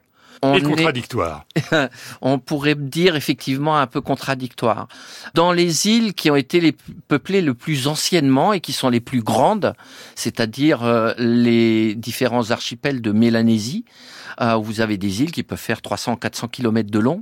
on 0.51 0.55
et 0.55 0.61
contradictoire. 0.61 1.45
on 2.21 2.39
pourrait 2.39 2.75
dire 2.75 3.15
effectivement 3.15 3.77
un 3.77 3.87
peu 3.87 4.01
contradictoire. 4.01 4.87
Dans 5.33 5.51
les 5.51 5.87
îles 5.87 6.13
qui 6.13 6.29
ont 6.29 6.35
été 6.35 6.59
les 6.59 6.75
peuplées 7.07 7.41
le 7.41 7.53
plus 7.53 7.87
anciennement 7.87 8.53
et 8.53 8.59
qui 8.59 8.73
sont 8.73 8.89
les 8.89 8.99
plus 8.99 9.21
grandes, 9.21 9.73
c'est-à-dire 10.15 10.83
euh, 10.83 11.13
les 11.17 11.95
différents 11.95 12.51
archipels 12.51 13.01
de 13.01 13.11
Mélanésie, 13.11 13.85
euh, 14.41 14.55
où 14.55 14.63
vous 14.63 14.81
avez 14.81 14.97
des 14.97 15.21
îles 15.21 15.31
qui 15.31 15.43
peuvent 15.43 15.57
faire 15.57 15.81
300 15.81 16.17
400 16.17 16.47
km 16.49 16.89
de 16.89 16.99
long, 16.99 17.19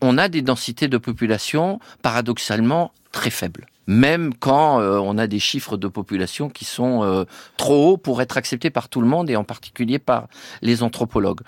on 0.00 0.18
a 0.18 0.28
des 0.28 0.42
densités 0.42 0.88
de 0.88 0.98
population 0.98 1.78
paradoxalement 2.02 2.92
très 3.12 3.30
faibles 3.30 3.66
même 3.88 4.34
quand 4.34 4.80
euh, 4.80 4.98
on 4.98 5.18
a 5.18 5.26
des 5.26 5.40
chiffres 5.40 5.76
de 5.76 5.88
population 5.88 6.50
qui 6.50 6.66
sont 6.66 7.02
euh, 7.02 7.24
trop 7.56 7.92
hauts 7.92 7.96
pour 7.96 8.22
être 8.22 8.36
acceptés 8.36 8.70
par 8.70 8.88
tout 8.88 9.00
le 9.00 9.08
monde 9.08 9.30
et 9.30 9.36
en 9.36 9.44
particulier 9.44 9.98
par 9.98 10.28
les 10.60 10.82
anthropologues, 10.82 11.40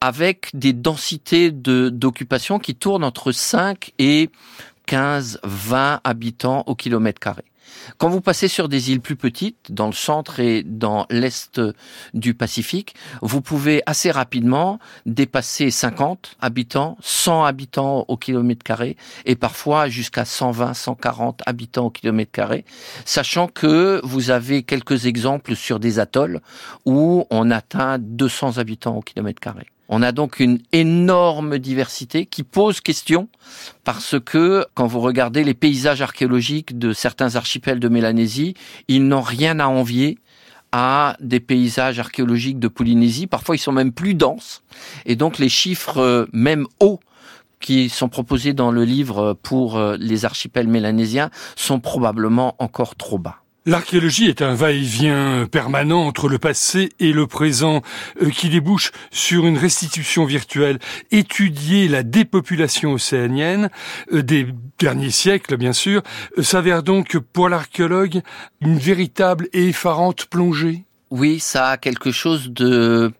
avec 0.00 0.50
des 0.54 0.72
densités 0.72 1.50
d'occupation 1.50 2.60
qui 2.60 2.76
tournent 2.76 3.04
entre 3.04 3.32
5 3.32 3.92
et 3.98 4.30
15, 4.86 5.40
20 5.42 6.00
habitants 6.04 6.62
au 6.66 6.76
kilomètre 6.76 7.18
carré. 7.18 7.49
Quand 7.98 8.08
vous 8.08 8.20
passez 8.20 8.48
sur 8.48 8.68
des 8.68 8.90
îles 8.90 9.00
plus 9.00 9.16
petites, 9.16 9.72
dans 9.72 9.86
le 9.86 9.92
centre 9.92 10.40
et 10.40 10.62
dans 10.62 11.06
l'est 11.10 11.60
du 12.14 12.34
Pacifique, 12.34 12.94
vous 13.22 13.40
pouvez 13.40 13.82
assez 13.86 14.10
rapidement 14.10 14.78
dépasser 15.06 15.70
50 15.70 16.36
habitants, 16.40 16.96
100 17.00 17.44
habitants 17.44 18.04
au 18.08 18.16
kilomètre 18.16 18.62
carré 18.62 18.96
et 19.24 19.36
parfois 19.36 19.88
jusqu'à 19.88 20.24
120, 20.24 20.74
140 20.74 21.42
habitants 21.46 21.86
au 21.86 21.90
kilomètre 21.90 22.32
carré, 22.32 22.64
sachant 23.04 23.48
que 23.48 24.00
vous 24.04 24.30
avez 24.30 24.62
quelques 24.62 25.06
exemples 25.06 25.56
sur 25.56 25.80
des 25.80 25.98
atolls 25.98 26.40
où 26.84 27.26
on 27.30 27.50
atteint 27.50 27.98
200 27.98 28.58
habitants 28.58 28.96
au 28.96 29.02
kilomètre 29.02 29.40
carré. 29.40 29.66
On 29.92 30.02
a 30.02 30.12
donc 30.12 30.38
une 30.38 30.60
énorme 30.70 31.58
diversité 31.58 32.24
qui 32.24 32.44
pose 32.44 32.80
question 32.80 33.28
parce 33.82 34.14
que 34.24 34.64
quand 34.74 34.86
vous 34.86 35.00
regardez 35.00 35.42
les 35.42 35.52
paysages 35.52 36.00
archéologiques 36.00 36.78
de 36.78 36.92
certains 36.92 37.34
archipels 37.34 37.80
de 37.80 37.88
Mélanésie, 37.88 38.54
ils 38.86 39.06
n'ont 39.06 39.20
rien 39.20 39.58
à 39.58 39.66
envier 39.66 40.18
à 40.70 41.16
des 41.18 41.40
paysages 41.40 41.98
archéologiques 41.98 42.60
de 42.60 42.68
Polynésie. 42.68 43.26
Parfois, 43.26 43.56
ils 43.56 43.58
sont 43.58 43.72
même 43.72 43.90
plus 43.90 44.14
denses. 44.14 44.62
Et 45.06 45.16
donc, 45.16 45.38
les 45.38 45.48
chiffres, 45.48 45.98
euh, 45.98 46.26
même 46.32 46.68
hauts, 46.78 47.00
qui 47.58 47.88
sont 47.88 48.08
proposés 48.08 48.52
dans 48.52 48.70
le 48.70 48.84
livre 48.84 49.36
pour 49.42 49.76
euh, 49.76 49.96
les 49.98 50.24
archipels 50.24 50.68
mélanésiens, 50.68 51.30
sont 51.56 51.80
probablement 51.80 52.54
encore 52.60 52.94
trop 52.94 53.18
bas. 53.18 53.42
L'archéologie 53.66 54.26
est 54.26 54.40
un 54.40 54.54
va-et-vient 54.54 55.46
permanent 55.46 56.06
entre 56.06 56.30
le 56.30 56.38
passé 56.38 56.88
et 56.98 57.12
le 57.12 57.26
présent 57.26 57.82
euh, 58.22 58.30
qui 58.30 58.48
débouche 58.48 58.90
sur 59.10 59.46
une 59.46 59.58
restitution 59.58 60.24
virtuelle. 60.24 60.78
Étudier 61.10 61.86
la 61.86 62.02
dépopulation 62.02 62.94
océanienne 62.94 63.68
euh, 64.14 64.22
des 64.22 64.46
derniers 64.78 65.10
siècles, 65.10 65.58
bien 65.58 65.74
sûr, 65.74 66.02
euh, 66.38 66.42
s'avère 66.42 66.82
donc 66.82 67.18
pour 67.18 67.50
l'archéologue 67.50 68.22
une 68.62 68.78
véritable 68.78 69.46
et 69.52 69.68
effarante 69.68 70.24
plongée. 70.24 70.84
Oui, 71.10 71.38
ça 71.38 71.68
a 71.68 71.76
quelque 71.76 72.12
chose 72.12 72.50
de 72.50 73.12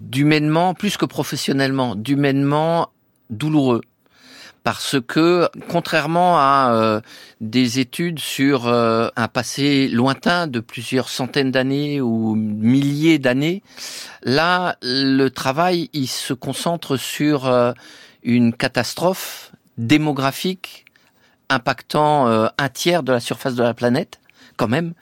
d'humainement, 0.00 0.74
plus 0.74 0.96
que 0.96 1.04
professionnellement, 1.04 1.94
d'humainement 1.94 2.88
douloureux 3.28 3.82
parce 4.62 4.96
que 5.00 5.48
contrairement 5.68 6.38
à 6.38 6.72
euh, 6.72 7.00
des 7.40 7.78
études 7.78 8.18
sur 8.18 8.66
euh, 8.66 9.08
un 9.16 9.28
passé 9.28 9.88
lointain 9.88 10.46
de 10.46 10.60
plusieurs 10.60 11.08
centaines 11.08 11.50
d'années 11.50 12.00
ou 12.00 12.34
milliers 12.34 13.18
d'années, 13.18 13.62
là 14.22 14.76
le 14.82 15.28
travail 15.28 15.88
il 15.92 16.08
se 16.08 16.34
concentre 16.34 16.96
sur 16.96 17.46
euh, 17.46 17.72
une 18.22 18.52
catastrophe 18.52 19.52
démographique 19.78 20.84
impactant 21.48 22.28
un 22.28 22.68
tiers 22.68 23.02
de 23.02 23.10
la 23.10 23.18
surface 23.18 23.56
de 23.56 23.62
la 23.64 23.74
planète 23.74 24.19
quand 24.60 24.68
même, 24.68 24.92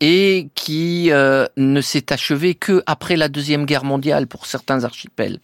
et 0.00 0.48
qui 0.56 1.12
euh, 1.12 1.46
ne 1.56 1.80
s'est 1.80 2.12
achevé 2.12 2.56
que 2.56 2.82
après 2.86 3.14
la 3.14 3.28
deuxième 3.28 3.64
guerre 3.64 3.84
mondiale 3.84 4.26
pour 4.26 4.46
certains 4.46 4.82
archipels. 4.82 5.38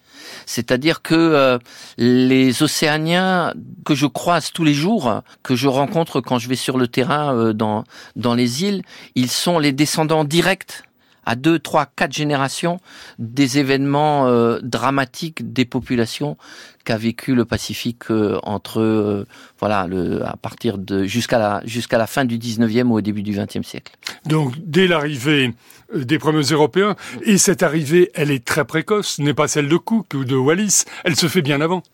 C'est-à-dire 0.45 1.03
que 1.03 1.15
euh, 1.15 1.59
les 1.97 2.65
Océaniens 2.65 3.55
que 3.85 3.95
je 3.95 4.07
croise 4.07 4.51
tous 4.51 4.65
les 4.65 4.75
jours, 4.75 5.23
que 5.45 5.55
je 5.55 5.69
rencontre 5.69 6.21
quand 6.21 6.41
je 6.41 6.49
vais 6.49 6.57
sur 6.57 6.79
le 6.79 6.89
terrain 6.89 7.33
euh, 7.33 7.53
dans 7.53 7.85
dans 8.17 8.35
les 8.35 8.65
îles, 8.65 8.83
ils 9.15 9.31
sont 9.31 9.61
les 9.61 9.71
descendants 9.71 10.25
directs 10.25 10.83
à 11.31 11.37
deux, 11.37 11.61
trois, 11.61 11.87
quatre 11.87 12.13
générations 12.13 12.81
des 13.21 13.59
événements 13.59 14.27
euh, 14.27 14.59
dramatiques 14.65 15.53
des 15.53 15.65
populations 15.65 16.37
qu'a 16.85 16.97
vécu 16.97 17.37
le 17.37 17.45
Pacifique 17.45 18.11
euh, 18.11 18.41
entre 18.43 18.81
euh, 18.81 19.27
voilà 19.61 19.87
à 20.25 20.37
partir 20.37 20.77
de 20.77 21.05
jusqu'à 21.05 21.39
la 21.39 21.63
jusqu'à 21.65 21.99
la 21.99 22.09
fin 22.09 22.25
du 22.25 22.37
19e 22.37 22.89
ou 22.89 22.95
au 22.95 23.01
début 23.01 23.23
du 23.23 23.33
20e 23.33 23.63
siècle. 23.63 23.93
Donc 24.27 24.55
dès 24.59 24.89
l'arrivée 24.89 25.55
des 25.95 26.19
premiers 26.19 26.43
Européens 26.51 26.97
et 27.23 27.39
cette 27.39 27.63
arrivée, 27.63 28.11
elle 28.15 28.33
est 28.33 28.45
très 28.45 28.65
précoce, 28.65 29.21
n'est 29.21 29.35
pas 29.35 29.47
celle 29.47 29.69
de 29.69 29.77
Cook 29.77 30.15
ou 30.15 30.25
de 30.25 30.35
Wallis, 30.35 30.83
elle 31.05 31.15
se 31.15 31.29
fait 31.29 31.43
bien 31.43 31.61
avant. 31.61 31.85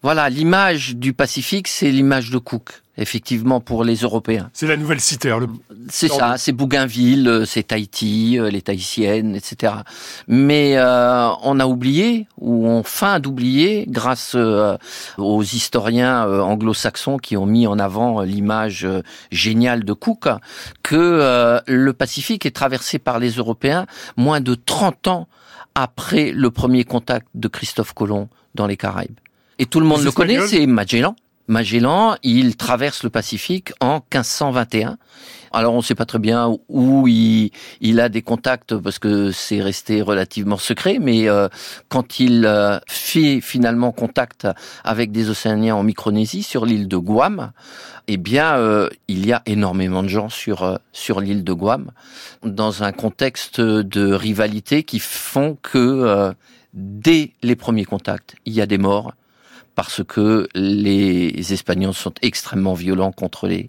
Voilà, 0.00 0.30
l'image 0.30 0.94
du 0.94 1.12
Pacifique, 1.12 1.66
c'est 1.66 1.90
l'image 1.90 2.30
de 2.30 2.38
Cook, 2.38 2.82
effectivement, 2.96 3.60
pour 3.60 3.82
les 3.82 3.96
Européens. 3.96 4.48
C'est 4.52 4.68
la 4.68 4.76
nouvelle 4.76 5.00
cité. 5.00 5.34
C'est 5.88 6.06
ça, 6.06 6.38
c'est 6.38 6.52
Bougainville, 6.52 7.26
euh, 7.26 7.44
c'est 7.44 7.64
Tahiti, 7.64 8.38
euh, 8.38 8.48
les 8.48 8.62
Tahitiennes, 8.62 9.34
etc. 9.34 9.72
Mais 10.28 10.76
euh, 10.76 11.30
on 11.42 11.58
a 11.58 11.66
oublié, 11.66 12.28
ou 12.36 12.68
on 12.68 12.84
feint 12.84 13.18
d'oublier, 13.18 13.86
grâce 13.88 14.36
aux 14.36 15.42
historiens 15.42 16.24
anglo-saxons 16.42 17.16
qui 17.16 17.36
ont 17.36 17.46
mis 17.46 17.66
en 17.66 17.80
avant 17.80 18.22
l'image 18.22 18.86
géniale 19.32 19.82
de 19.82 19.92
Cook, 19.94 20.28
que 20.84 21.60
le 21.66 21.92
Pacifique 21.92 22.46
est 22.46 22.54
traversé 22.54 23.00
par 23.00 23.18
les 23.18 23.32
Européens 23.32 23.86
moins 24.16 24.40
de 24.40 24.54
30 24.54 25.08
ans 25.08 25.28
après 25.74 26.30
le 26.30 26.52
premier 26.52 26.84
contact 26.84 27.26
de 27.34 27.48
Christophe 27.48 27.94
Colomb 27.94 28.28
dans 28.54 28.68
les 28.68 28.76
Caraïbes. 28.76 29.18
Et 29.58 29.66
tout 29.66 29.80
le 29.80 29.86
monde 29.86 30.04
le 30.04 30.12
connaît, 30.12 30.46
c'est 30.46 30.66
Magellan. 30.66 31.16
Magellan, 31.48 32.16
il 32.22 32.56
traverse 32.56 33.02
le 33.02 33.10
Pacifique 33.10 33.72
en 33.80 33.94
1521. 33.94 34.98
Alors 35.50 35.72
on 35.72 35.78
ne 35.78 35.82
sait 35.82 35.94
pas 35.94 36.04
très 36.04 36.18
bien 36.18 36.54
où 36.68 37.08
il, 37.08 37.50
il, 37.80 38.00
a 38.00 38.10
des 38.10 38.20
contacts 38.20 38.76
parce 38.76 38.98
que 38.98 39.32
c'est 39.32 39.62
resté 39.62 40.02
relativement 40.02 40.58
secret, 40.58 40.98
mais 41.00 41.26
euh, 41.26 41.48
quand 41.88 42.20
il 42.20 42.44
euh, 42.44 42.78
fait 42.86 43.40
finalement 43.40 43.90
contact 43.90 44.46
avec 44.84 45.10
des 45.10 45.30
Océaniens 45.30 45.74
en 45.74 45.82
Micronésie 45.82 46.42
sur 46.42 46.66
l'île 46.66 46.86
de 46.86 46.98
Guam, 46.98 47.52
eh 48.08 48.18
bien 48.18 48.56
euh, 48.56 48.90
il 49.08 49.26
y 49.26 49.32
a 49.32 49.42
énormément 49.46 50.02
de 50.02 50.08
gens 50.08 50.28
sur 50.28 50.78
sur 50.92 51.20
l'île 51.20 51.44
de 51.44 51.52
Guam 51.54 51.92
dans 52.42 52.82
un 52.82 52.92
contexte 52.92 53.58
de 53.58 54.12
rivalité 54.12 54.82
qui 54.82 54.98
font 54.98 55.56
que 55.62 56.34
dès 56.74 57.32
les 57.42 57.56
premiers 57.56 57.86
contacts, 57.86 58.36
il 58.44 58.52
y 58.52 58.60
a 58.60 58.66
des 58.66 58.78
morts 58.78 59.14
parce 59.78 60.02
que 60.02 60.48
les 60.56 61.52
Espagnols 61.52 61.94
sont 61.94 62.12
extrêmement 62.20 62.74
violents 62.74 63.12
contre 63.12 63.46
les, 63.46 63.66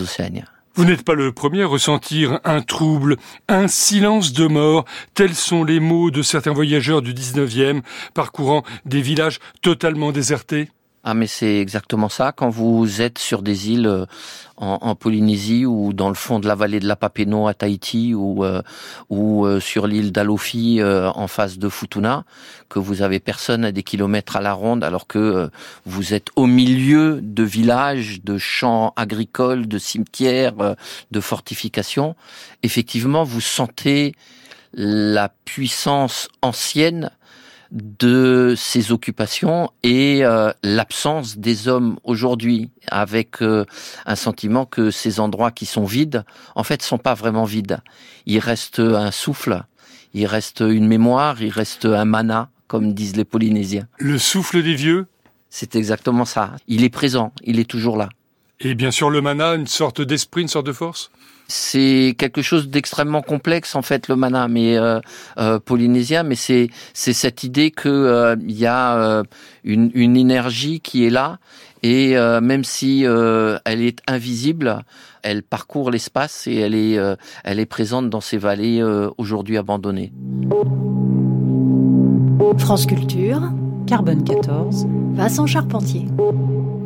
Océaniens. 0.00 0.44
Vous 0.76 0.84
n'êtes 0.84 1.02
pas 1.02 1.14
le 1.14 1.32
premier 1.32 1.62
à 1.62 1.66
ressentir 1.66 2.38
un 2.44 2.60
trouble, 2.60 3.16
un 3.48 3.66
silence 3.66 4.32
de 4.32 4.46
mort, 4.46 4.84
tels 5.14 5.34
sont 5.34 5.64
les 5.64 5.80
mots 5.80 6.12
de 6.12 6.22
certains 6.22 6.52
voyageurs 6.52 7.02
du 7.02 7.12
19e 7.12 7.80
parcourant 8.14 8.62
des 8.84 9.00
villages 9.00 9.40
totalement 9.60 10.12
désertés. 10.12 10.68
Ah 11.04 11.14
mais 11.14 11.28
c'est 11.28 11.60
exactement 11.60 12.08
ça. 12.08 12.32
Quand 12.32 12.50
vous 12.50 13.00
êtes 13.00 13.18
sur 13.18 13.42
des 13.42 13.70
îles 13.70 13.86
euh, 13.86 14.04
en, 14.56 14.96
Polynésie 14.96 15.64
ou 15.64 15.92
dans 15.92 16.08
le 16.08 16.16
fond 16.16 16.40
de 16.40 16.48
la 16.48 16.56
vallée 16.56 16.80
de 16.80 16.88
la 16.88 16.96
Papeno 16.96 17.46
à 17.46 17.54
Tahiti 17.54 18.14
ou 18.14 18.44
euh, 18.44 18.62
ou 19.08 19.46
euh, 19.46 19.60
sur 19.60 19.86
l'île 19.86 20.10
d'Alofi 20.10 20.80
en 20.82 21.28
face 21.28 21.58
de 21.58 21.68
Futuna, 21.68 22.24
que 22.68 22.80
vous 22.80 23.02
avez 23.02 23.20
personne 23.20 23.64
à 23.64 23.70
des 23.70 23.84
kilomètres 23.84 24.36
à 24.36 24.40
la 24.40 24.52
ronde, 24.52 24.82
alors 24.82 25.06
que 25.06 25.48
vous 25.86 26.14
êtes 26.14 26.28
au 26.34 26.46
milieu 26.46 27.20
de 27.22 27.44
villages, 27.44 28.20
de 28.24 28.36
champs 28.36 28.92
agricoles, 28.96 29.68
de 29.68 29.78
cimetières, 29.78 30.76
de 31.10 31.20
fortifications, 31.20 32.16
effectivement 32.64 33.22
vous 33.22 33.40
sentez 33.40 34.14
la 34.74 35.30
puissance 35.44 36.28
ancienne 36.42 37.10
de 37.70 38.54
ces 38.56 38.92
occupations 38.92 39.70
et 39.82 40.24
euh, 40.24 40.52
l'absence 40.62 41.38
des 41.38 41.68
hommes 41.68 41.98
aujourd'hui, 42.04 42.70
avec 42.88 43.42
euh, 43.42 43.64
un 44.06 44.16
sentiment 44.16 44.64
que 44.64 44.90
ces 44.90 45.20
endroits 45.20 45.50
qui 45.50 45.66
sont 45.66 45.84
vides, 45.84 46.24
en 46.54 46.64
fait, 46.64 46.82
sont 46.82 46.98
pas 46.98 47.14
vraiment 47.14 47.44
vides. 47.44 47.80
Il 48.26 48.38
reste 48.38 48.78
un 48.78 49.10
souffle, 49.10 49.62
il 50.14 50.26
reste 50.26 50.60
une 50.60 50.86
mémoire, 50.86 51.42
il 51.42 51.50
reste 51.50 51.84
un 51.84 52.04
mana, 52.04 52.50
comme 52.66 52.94
disent 52.94 53.16
les 53.16 53.24
Polynésiens. 53.24 53.86
Le 53.98 54.18
souffle 54.18 54.62
des 54.62 54.74
vieux? 54.74 55.06
C'est 55.50 55.76
exactement 55.76 56.24
ça. 56.24 56.56
Il 56.66 56.84
est 56.84 56.90
présent, 56.90 57.32
il 57.42 57.58
est 57.58 57.68
toujours 57.68 57.96
là. 57.96 58.08
Et 58.60 58.74
bien 58.74 58.90
sûr, 58.90 59.08
le 59.08 59.20
mana, 59.20 59.54
une 59.54 59.66
sorte 59.66 60.00
d'esprit, 60.02 60.42
une 60.42 60.48
sorte 60.48 60.66
de 60.66 60.72
force? 60.72 61.10
C'est 61.48 62.14
quelque 62.18 62.42
chose 62.42 62.68
d'extrêmement 62.68 63.22
complexe 63.22 63.74
en 63.74 63.82
fait 63.82 64.08
le 64.08 64.16
mana 64.16 64.48
mais 64.48 64.76
euh, 64.76 65.00
euh, 65.38 65.58
polynésien 65.58 66.22
mais 66.22 66.34
c'est 66.34 66.68
c'est 66.92 67.14
cette 67.14 67.42
idée 67.42 67.70
que 67.70 67.88
euh, 67.88 68.36
il 68.40 68.58
y 68.58 68.66
a 68.66 69.22
une, 69.64 69.90
une 69.94 70.16
énergie 70.16 70.80
qui 70.80 71.06
est 71.06 71.10
là 71.10 71.38
et 71.82 72.16
même 72.42 72.64
si 72.64 73.04
elle 73.04 73.82
est 73.82 74.00
invisible 74.06 74.84
elle 75.22 75.42
parcourt 75.42 75.90
l'espace 75.90 76.46
et 76.46 76.56
elle 76.56 76.74
est 76.74 76.98
elle 77.44 77.60
est 77.60 77.66
présente 77.66 78.10
dans 78.10 78.20
ces 78.20 78.36
vallées 78.36 78.82
aujourd'hui 79.16 79.56
abandonnées. 79.56 80.12
France 82.58 82.86
Culture 82.86 83.42
Carbone 83.86 84.24
14 84.24 84.86
Vincent 85.14 85.46
Charpentier 85.46 86.06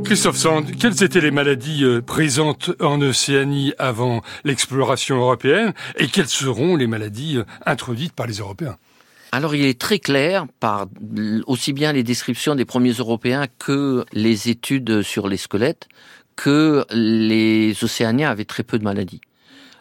Christophe 0.05 0.37
Sand, 0.37 0.77
quelles 0.77 1.03
étaient 1.03 1.21
les 1.21 1.31
maladies 1.31 1.85
euh, 1.85 2.01
présentes 2.03 2.71
en 2.81 3.01
Océanie 3.01 3.73
avant 3.79 4.23
l'exploration 4.45 5.17
européenne 5.17 5.73
et 5.97 6.07
quelles 6.07 6.29
seront 6.29 6.77
les 6.77 6.87
maladies 6.87 7.39
euh, 7.39 7.45
introduites 7.67 8.13
par 8.13 8.27
les 8.27 8.35
Européens? 8.35 8.77
Alors 9.33 9.55
il 9.55 9.65
est 9.65 9.81
très 9.81 9.99
clair 9.99 10.47
par 10.61 10.87
aussi 11.47 11.73
bien 11.73 11.93
les 11.93 12.03
descriptions 12.03 12.55
des 12.55 12.65
premiers 12.65 12.93
Européens 12.93 13.47
que 13.59 14.05
les 14.13 14.51
études 14.51 15.03
sur 15.03 15.29
les 15.29 15.39
squelettes 15.39 15.89
que 16.37 16.85
les 16.91 17.73
Océaniens 17.83 18.31
avaient 18.31 18.45
très 18.45 18.63
peu 18.63 18.79
de 18.79 18.85
maladies. 18.85 19.21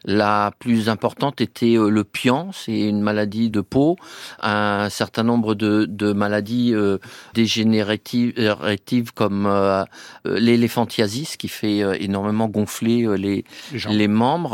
La 0.03 0.51
plus 0.57 0.89
importante 0.89 1.41
était 1.41 1.77
euh, 1.77 1.89
le 1.89 2.03
pian, 2.03 2.51
c'est 2.53 2.79
une 2.79 3.01
maladie 3.01 3.51
de 3.51 3.61
peau, 3.61 3.97
un 4.41 4.89
certain 4.89 5.21
nombre 5.21 5.53
de, 5.53 5.85
de 5.87 6.11
maladies 6.11 6.73
euh, 6.73 6.97
dégénératives 7.35 9.13
comme 9.13 9.45
euh, 9.45 9.83
l'éléphantiasis 10.25 11.37
qui 11.37 11.47
fait 11.47 11.81
énormément 12.03 12.47
gonfler 12.47 13.07
les, 13.17 13.45
les, 13.89 14.07
membres, 14.07 14.53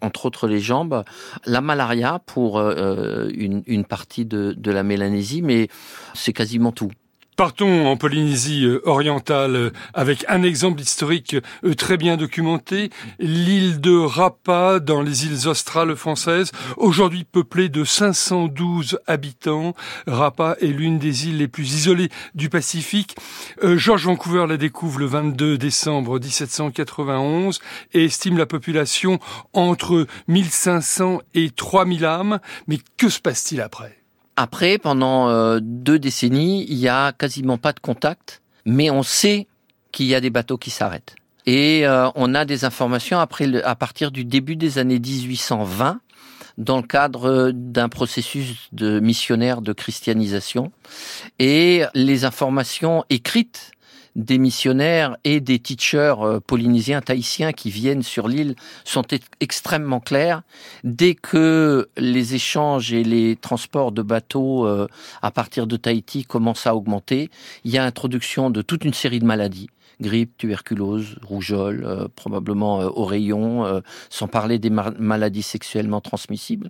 entre 0.00 0.26
autres 0.26 0.46
les 0.46 0.60
jambes, 0.60 1.04
la 1.46 1.60
malaria 1.60 2.20
pour 2.26 2.60
une, 2.60 3.62
une 3.66 3.84
partie 3.84 4.26
de, 4.26 4.54
de 4.56 4.70
la 4.70 4.82
mélanésie, 4.82 5.42
mais 5.42 5.68
c'est 6.14 6.32
quasiment 6.32 6.72
tout. 6.72 6.90
Partons 7.34 7.86
en 7.86 7.96
Polynésie 7.96 8.66
euh, 8.66 8.82
orientale 8.84 9.56
euh, 9.56 9.70
avec 9.94 10.26
un 10.28 10.42
exemple 10.42 10.82
historique 10.82 11.34
euh, 11.64 11.74
très 11.74 11.96
bien 11.96 12.18
documenté, 12.18 12.90
l'île 13.18 13.80
de 13.80 13.96
Rapa 13.96 14.80
dans 14.80 15.00
les 15.00 15.24
îles 15.24 15.48
australes 15.48 15.96
françaises, 15.96 16.52
aujourd'hui 16.76 17.24
peuplée 17.24 17.70
de 17.70 17.84
512 17.84 18.98
habitants. 19.06 19.74
Rapa 20.06 20.56
est 20.60 20.66
l'une 20.66 20.98
des 20.98 21.28
îles 21.28 21.38
les 21.38 21.48
plus 21.48 21.72
isolées 21.74 22.10
du 22.34 22.50
Pacifique. 22.50 23.16
George 23.62 24.04
Vancouver 24.04 24.44
la 24.46 24.58
découvre 24.58 24.98
le 24.98 25.06
22 25.06 25.56
décembre 25.56 26.20
1791 26.20 27.60
et 27.94 28.04
estime 28.04 28.36
la 28.36 28.46
population 28.46 29.18
entre 29.54 30.06
1500 30.28 31.22
et 31.34 31.50
3000 31.50 32.04
âmes. 32.04 32.40
Mais 32.66 32.78
que 32.98 33.08
se 33.08 33.20
passe-t-il 33.20 33.62
après? 33.62 34.01
Après, 34.36 34.78
pendant 34.78 35.28
euh, 35.28 35.60
deux 35.60 35.98
décennies, 35.98 36.64
il 36.68 36.78
y 36.78 36.88
a 36.88 37.12
quasiment 37.12 37.58
pas 37.58 37.72
de 37.72 37.80
contact, 37.80 38.42
mais 38.64 38.90
on 38.90 39.02
sait 39.02 39.46
qu'il 39.92 40.06
y 40.06 40.14
a 40.14 40.20
des 40.20 40.30
bateaux 40.30 40.56
qui 40.56 40.70
s'arrêtent. 40.70 41.16
Et 41.44 41.86
euh, 41.86 42.08
on 42.14 42.34
a 42.34 42.44
des 42.44 42.64
informations 42.64 43.18
après 43.18 43.62
à 43.62 43.74
partir 43.74 44.10
du 44.10 44.24
début 44.24 44.56
des 44.56 44.78
années 44.78 45.00
1820 45.00 46.00
dans 46.58 46.76
le 46.76 46.82
cadre 46.82 47.50
d'un 47.52 47.88
processus 47.88 48.68
de 48.72 49.00
missionnaire 49.00 49.62
de 49.62 49.72
christianisation 49.72 50.70
et 51.38 51.84
les 51.94 52.24
informations 52.24 53.04
écrites 53.10 53.72
des 54.16 54.38
missionnaires 54.38 55.16
et 55.24 55.40
des 55.40 55.58
teachers 55.58 56.20
euh, 56.20 56.40
polynésiens, 56.40 57.00
tahitiens 57.00 57.52
qui 57.52 57.70
viennent 57.70 58.02
sur 58.02 58.28
l'île 58.28 58.54
sont 58.84 59.04
extrêmement 59.40 60.00
clairs. 60.00 60.42
Dès 60.84 61.14
que 61.14 61.88
les 61.96 62.34
échanges 62.34 62.92
et 62.92 63.04
les 63.04 63.36
transports 63.36 63.92
de 63.92 64.02
bateaux 64.02 64.66
euh, 64.66 64.86
à 65.22 65.30
partir 65.30 65.66
de 65.66 65.76
Tahiti 65.76 66.24
commencent 66.24 66.66
à 66.66 66.74
augmenter, 66.74 67.30
il 67.64 67.70
y 67.70 67.78
a 67.78 67.84
introduction 67.84 68.50
de 68.50 68.62
toute 68.62 68.84
une 68.84 68.94
série 68.94 69.20
de 69.20 69.24
maladies 69.24 69.70
grippe, 70.00 70.36
tuberculose, 70.36 71.16
rougeole, 71.22 71.84
euh, 71.84 72.08
probablement 72.14 72.80
euh, 72.80 72.88
oreillon, 72.94 73.64
euh, 73.64 73.80
sans 74.10 74.28
parler 74.28 74.58
des 74.58 74.70
maladies 74.70 75.42
sexuellement 75.42 76.00
transmissibles, 76.00 76.68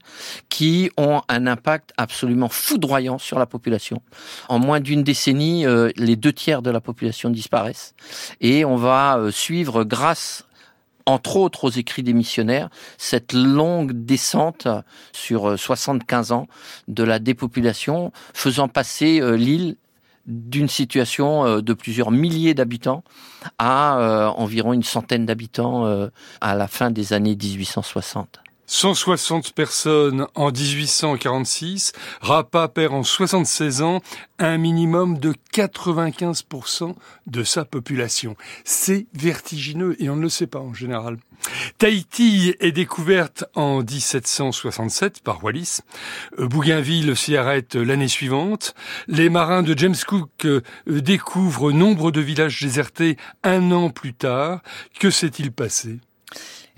qui 0.49 0.91
ont 0.97 1.23
un 1.29 1.47
impact 1.47 1.93
absolument 1.97 2.49
foudroyant 2.49 3.19
sur 3.19 3.39
la 3.39 3.47
population. 3.47 4.03
En 4.49 4.59
moins 4.59 4.81
d'une 4.81 5.03
décennie, 5.03 5.65
les 5.97 6.17
deux 6.17 6.33
tiers 6.33 6.63
de 6.63 6.71
la 6.71 6.81
population 6.81 7.31
disparaissent. 7.31 7.95
Et 8.41 8.65
on 8.65 8.77
va 8.77 9.21
suivre, 9.31 9.85
grâce 9.85 10.45
entre 11.07 11.37
autres 11.37 11.65
aux 11.65 11.71
écrits 11.71 12.03
des 12.03 12.13
missionnaires, 12.13 12.69
cette 12.97 13.33
longue 13.33 13.93
descente 13.93 14.69
sur 15.13 15.59
75 15.59 16.33
ans 16.33 16.47
de 16.87 17.03
la 17.03 17.19
dépopulation, 17.19 18.13
faisant 18.33 18.69
passer 18.69 19.21
l'île 19.37 19.77
d'une 20.27 20.69
situation 20.69 21.45
euh, 21.45 21.61
de 21.61 21.73
plusieurs 21.75 22.11
milliers 22.11 22.55
d'habitants 22.55 23.03
à 23.59 23.99
euh, 23.99 24.29
environ 24.29 24.73
une 24.73 24.83
centaine 24.83 25.27
d'habitants 25.27 25.87
euh, 25.87 26.09
à 26.41 26.55
la 26.55 26.69
fin 26.69 26.91
des 26.91 27.13
années 27.13 27.37
1860. 27.37 28.41
160 28.67 29.53
personnes 29.53 30.27
en 30.35 30.51
1846, 30.51 31.93
Rapa 32.21 32.69
perd 32.69 32.95
en 32.95 33.03
76 33.03 33.83
ans 33.83 34.01
un 34.39 34.57
minimum 34.57 35.19
de 35.19 35.35
95% 35.53 36.95
de 37.27 37.45
sa 37.45 37.65
population. 37.65 38.37
C'est 38.65 39.07
vertigineux 39.15 39.97
et 40.03 40.09
on 40.09 40.17
ne 40.17 40.23
le 40.23 40.29
sait 40.29 40.47
pas 40.47 40.61
en 40.61 40.75
général. 40.75 41.19
Tahiti 41.79 42.55
est 42.61 42.73
découverte 42.73 43.45
en 43.55 43.83
1767 43.83 45.21
par 45.23 45.43
Wallis. 45.43 45.81
Bougainville 46.39 47.17
s'y 47.17 47.37
arrête 47.37 47.75
l'année 47.75 48.09
suivante. 48.09 48.75
Les 49.09 49.29
marins 49.29 49.63
de 49.63 49.77
James 49.77 49.97
Cook 50.07 50.31
euh, 50.45 50.63
découvrent 50.87 51.73
nombre 51.73 52.11
de 52.11 52.21
villages 52.21 52.61
désertés 52.61 53.17
un 53.43 53.73
an 53.73 53.91
plus 53.91 54.15
tard. 54.15 54.63
Que 54.99 55.11
s'est-il 55.11 55.53
passé? 55.53 55.99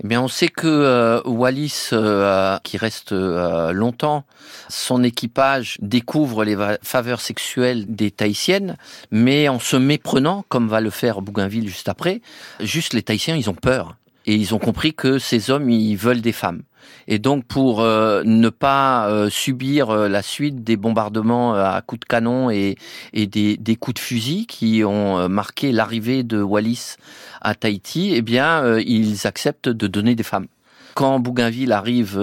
Eh 0.03 0.07
bien, 0.07 0.21
on 0.21 0.27
sait 0.27 0.49
que 0.49 0.67
euh, 0.67 1.21
Wallis, 1.23 1.89
euh, 1.93 2.57
qui 2.63 2.77
reste 2.77 3.13
euh, 3.13 3.71
longtemps, 3.71 4.25
son 4.67 5.03
équipage 5.03 5.77
découvre 5.81 6.43
les 6.43 6.57
faveurs 6.83 7.21
sexuelles 7.21 7.85
des 7.87 8.11
Tahitiennes, 8.11 8.77
mais 9.11 9.47
en 9.47 9.59
se 9.59 9.77
méprenant, 9.77 10.43
comme 10.49 10.67
va 10.67 10.81
le 10.81 10.89
faire 10.89 11.21
Bougainville 11.21 11.69
juste 11.69 11.87
après, 11.87 12.21
juste 12.59 12.93
les 12.93 13.03
Tahitiens, 13.03 13.35
ils 13.35 13.49
ont 13.49 13.55
peur. 13.55 13.95
Et 14.25 14.35
ils 14.35 14.53
ont 14.55 14.59
compris 14.59 14.93
que 14.93 15.19
ces 15.19 15.51
hommes, 15.51 15.69
ils 15.69 15.95
veulent 15.95 16.21
des 16.21 16.31
femmes. 16.31 16.63
Et 17.07 17.19
donc 17.19 17.45
pour 17.45 17.81
euh, 17.81 18.23
ne 18.25 18.49
pas 18.49 19.07
euh, 19.09 19.29
subir 19.29 19.89
euh, 19.89 20.07
la 20.07 20.21
suite 20.21 20.63
des 20.63 20.77
bombardements 20.77 21.53
à 21.53 21.81
coups 21.85 22.01
de 22.01 22.05
canon 22.05 22.49
et, 22.49 22.77
des, 23.13 23.57
des, 23.57 23.75
coups 23.75 23.95
de 23.95 23.99
fusil 23.99 24.47
qui 24.47 24.83
ont 24.83 25.29
marqué 25.29 25.71
l'arrivée 25.71 26.23
de 26.23 26.41
Wallis 26.41 26.95
à 27.41 27.55
Tahiti, 27.55 28.13
eh 28.15 28.21
bien 28.21 28.77
ils 28.79 29.27
acceptent 29.27 29.69
de 29.69 29.87
donner 29.87 30.15
des 30.15 30.23
femmes. 30.23 30.47
Quand 30.95 31.19
Bougainville 31.19 31.71
arrive 31.71 32.19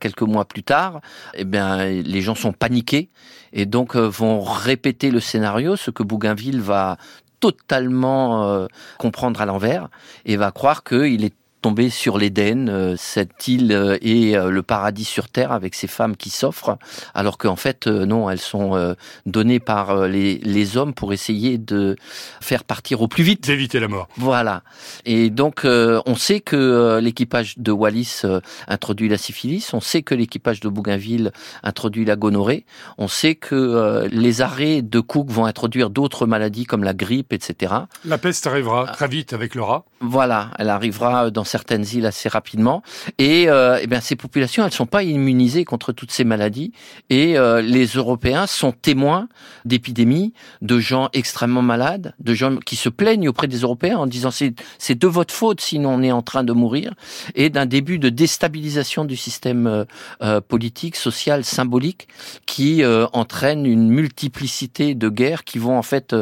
quelques 0.00 0.22
mois 0.22 0.44
plus 0.46 0.62
tard, 0.62 1.00
eh 1.34 1.44
bien 1.44 1.84
les 1.84 2.20
gens 2.20 2.34
sont 2.34 2.52
paniqués 2.52 3.08
et 3.52 3.66
donc 3.66 3.96
vont 3.96 4.40
répéter 4.40 5.10
le 5.10 5.20
scénario, 5.20 5.76
ce 5.76 5.90
que 5.90 6.02
Bougainville 6.02 6.60
va 6.60 6.96
totalement 7.40 8.66
comprendre 8.98 9.40
à 9.40 9.46
l'envers 9.46 9.88
et 10.24 10.36
va 10.36 10.50
croire 10.50 10.84
qu'il 10.84 11.24
est 11.24 11.34
tomber 11.64 11.88
sur 11.88 12.18
l'Éden, 12.18 12.68
euh, 12.68 12.94
cette 12.98 13.48
île 13.48 13.72
euh, 13.72 13.96
est 14.02 14.36
euh, 14.36 14.50
le 14.50 14.62
paradis 14.62 15.06
sur 15.06 15.30
terre 15.30 15.50
avec 15.50 15.74
ces 15.74 15.86
femmes 15.86 16.14
qui 16.14 16.28
s'offrent, 16.28 16.76
alors 17.14 17.38
qu'en 17.38 17.56
fait 17.56 17.86
non, 17.86 18.28
elles 18.28 18.38
sont 18.38 18.94
données 19.24 19.60
par 19.60 20.06
les, 20.06 20.36
les, 20.38 20.76
hommes 20.76 20.92
pour 20.92 21.12
essayer 21.12 21.56
de 21.56 21.96
faire 22.42 22.64
partir 22.64 23.00
au 23.00 23.08
plus 23.08 23.22
vite. 23.22 23.46
D'éviter 23.46 23.80
la 23.80 23.88
mort. 23.88 24.08
Voilà. 24.16 24.62
Et 25.06 25.30
donc 25.30 25.62
on 25.64 26.16
sait 26.16 26.40
que 26.40 26.98
l'équipage 27.00 27.54
de 27.58 27.72
Wallis 27.72 28.22
introduit 28.68 29.08
la 29.08 29.18
syphilis, 29.18 29.72
on 29.72 29.80
sait 29.80 30.02
que 30.02 30.14
l'équipage 30.14 30.60
de 30.60 30.68
Bougainville 30.68 31.32
introduit 31.62 32.04
la 32.04 32.16
gonorrhée, 32.16 32.66
on 32.98 33.08
sait 33.08 33.36
que 33.36 34.06
les 34.10 34.42
arrêts 34.42 34.82
de 34.82 35.00
Cook 35.00 35.30
vont 35.30 35.46
introduire 35.46 35.90
d'autres 35.90 36.26
maladies 36.26 36.64
comme 36.64 36.84
la 36.84 36.94
grippe, 36.94 37.32
etc. 37.32 37.74
La 38.04 38.18
peste 38.18 38.46
arrivera 38.46 38.86
très 38.86 39.08
vite 39.08 39.32
avec 39.32 39.54
le 39.54 39.62
rat. 39.62 39.84
Voilà, 40.00 40.50
elle 40.58 40.70
arrivera 40.70 41.30
dans 41.30 41.44
certaines 41.54 41.86
îles 41.96 42.06
assez 42.06 42.28
rapidement. 42.28 42.82
Et, 43.18 43.48
euh, 43.48 43.78
eh 43.80 43.86
bien, 43.86 44.00
ces 44.00 44.16
populations, 44.16 44.64
elles 44.64 44.72
sont 44.72 44.86
pas 44.96 45.04
immunisées 45.04 45.64
contre 45.64 45.92
toutes 45.92 46.10
ces 46.10 46.24
maladies. 46.24 46.72
Et 47.10 47.38
euh, 47.38 47.62
les 47.62 47.86
Européens 47.86 48.48
sont 48.48 48.72
témoins 48.72 49.28
d'épidémies, 49.64 50.32
de 50.62 50.80
gens 50.80 51.10
extrêmement 51.12 51.62
malades, 51.62 52.14
de 52.18 52.34
gens 52.34 52.56
qui 52.56 52.74
se 52.74 52.88
plaignent 52.88 53.28
auprès 53.28 53.46
des 53.46 53.58
Européens 53.58 53.98
en 53.98 54.08
disant 54.08 54.30
c'est 54.32 54.98
de 54.98 55.06
votre 55.06 55.32
faute 55.32 55.60
sinon 55.60 55.90
on 55.94 56.02
est 56.02 56.10
en 56.10 56.22
train 56.22 56.42
de 56.42 56.52
mourir, 56.52 56.94
et 57.36 57.50
d'un 57.50 57.66
début 57.66 57.98
de 57.98 58.08
déstabilisation 58.08 59.04
du 59.04 59.16
système 59.16 59.66
euh, 59.66 59.84
euh 60.22 60.40
politique, 60.40 60.96
social, 60.96 61.44
symbolique, 61.44 62.08
qui 62.46 62.82
euh, 62.82 63.06
entraîne 63.12 63.64
une 63.64 63.88
multiplicité 63.88 64.94
de 64.94 65.08
guerres 65.08 65.44
qui 65.44 65.58
vont 65.58 65.78
en 65.78 65.82
fait 65.82 66.14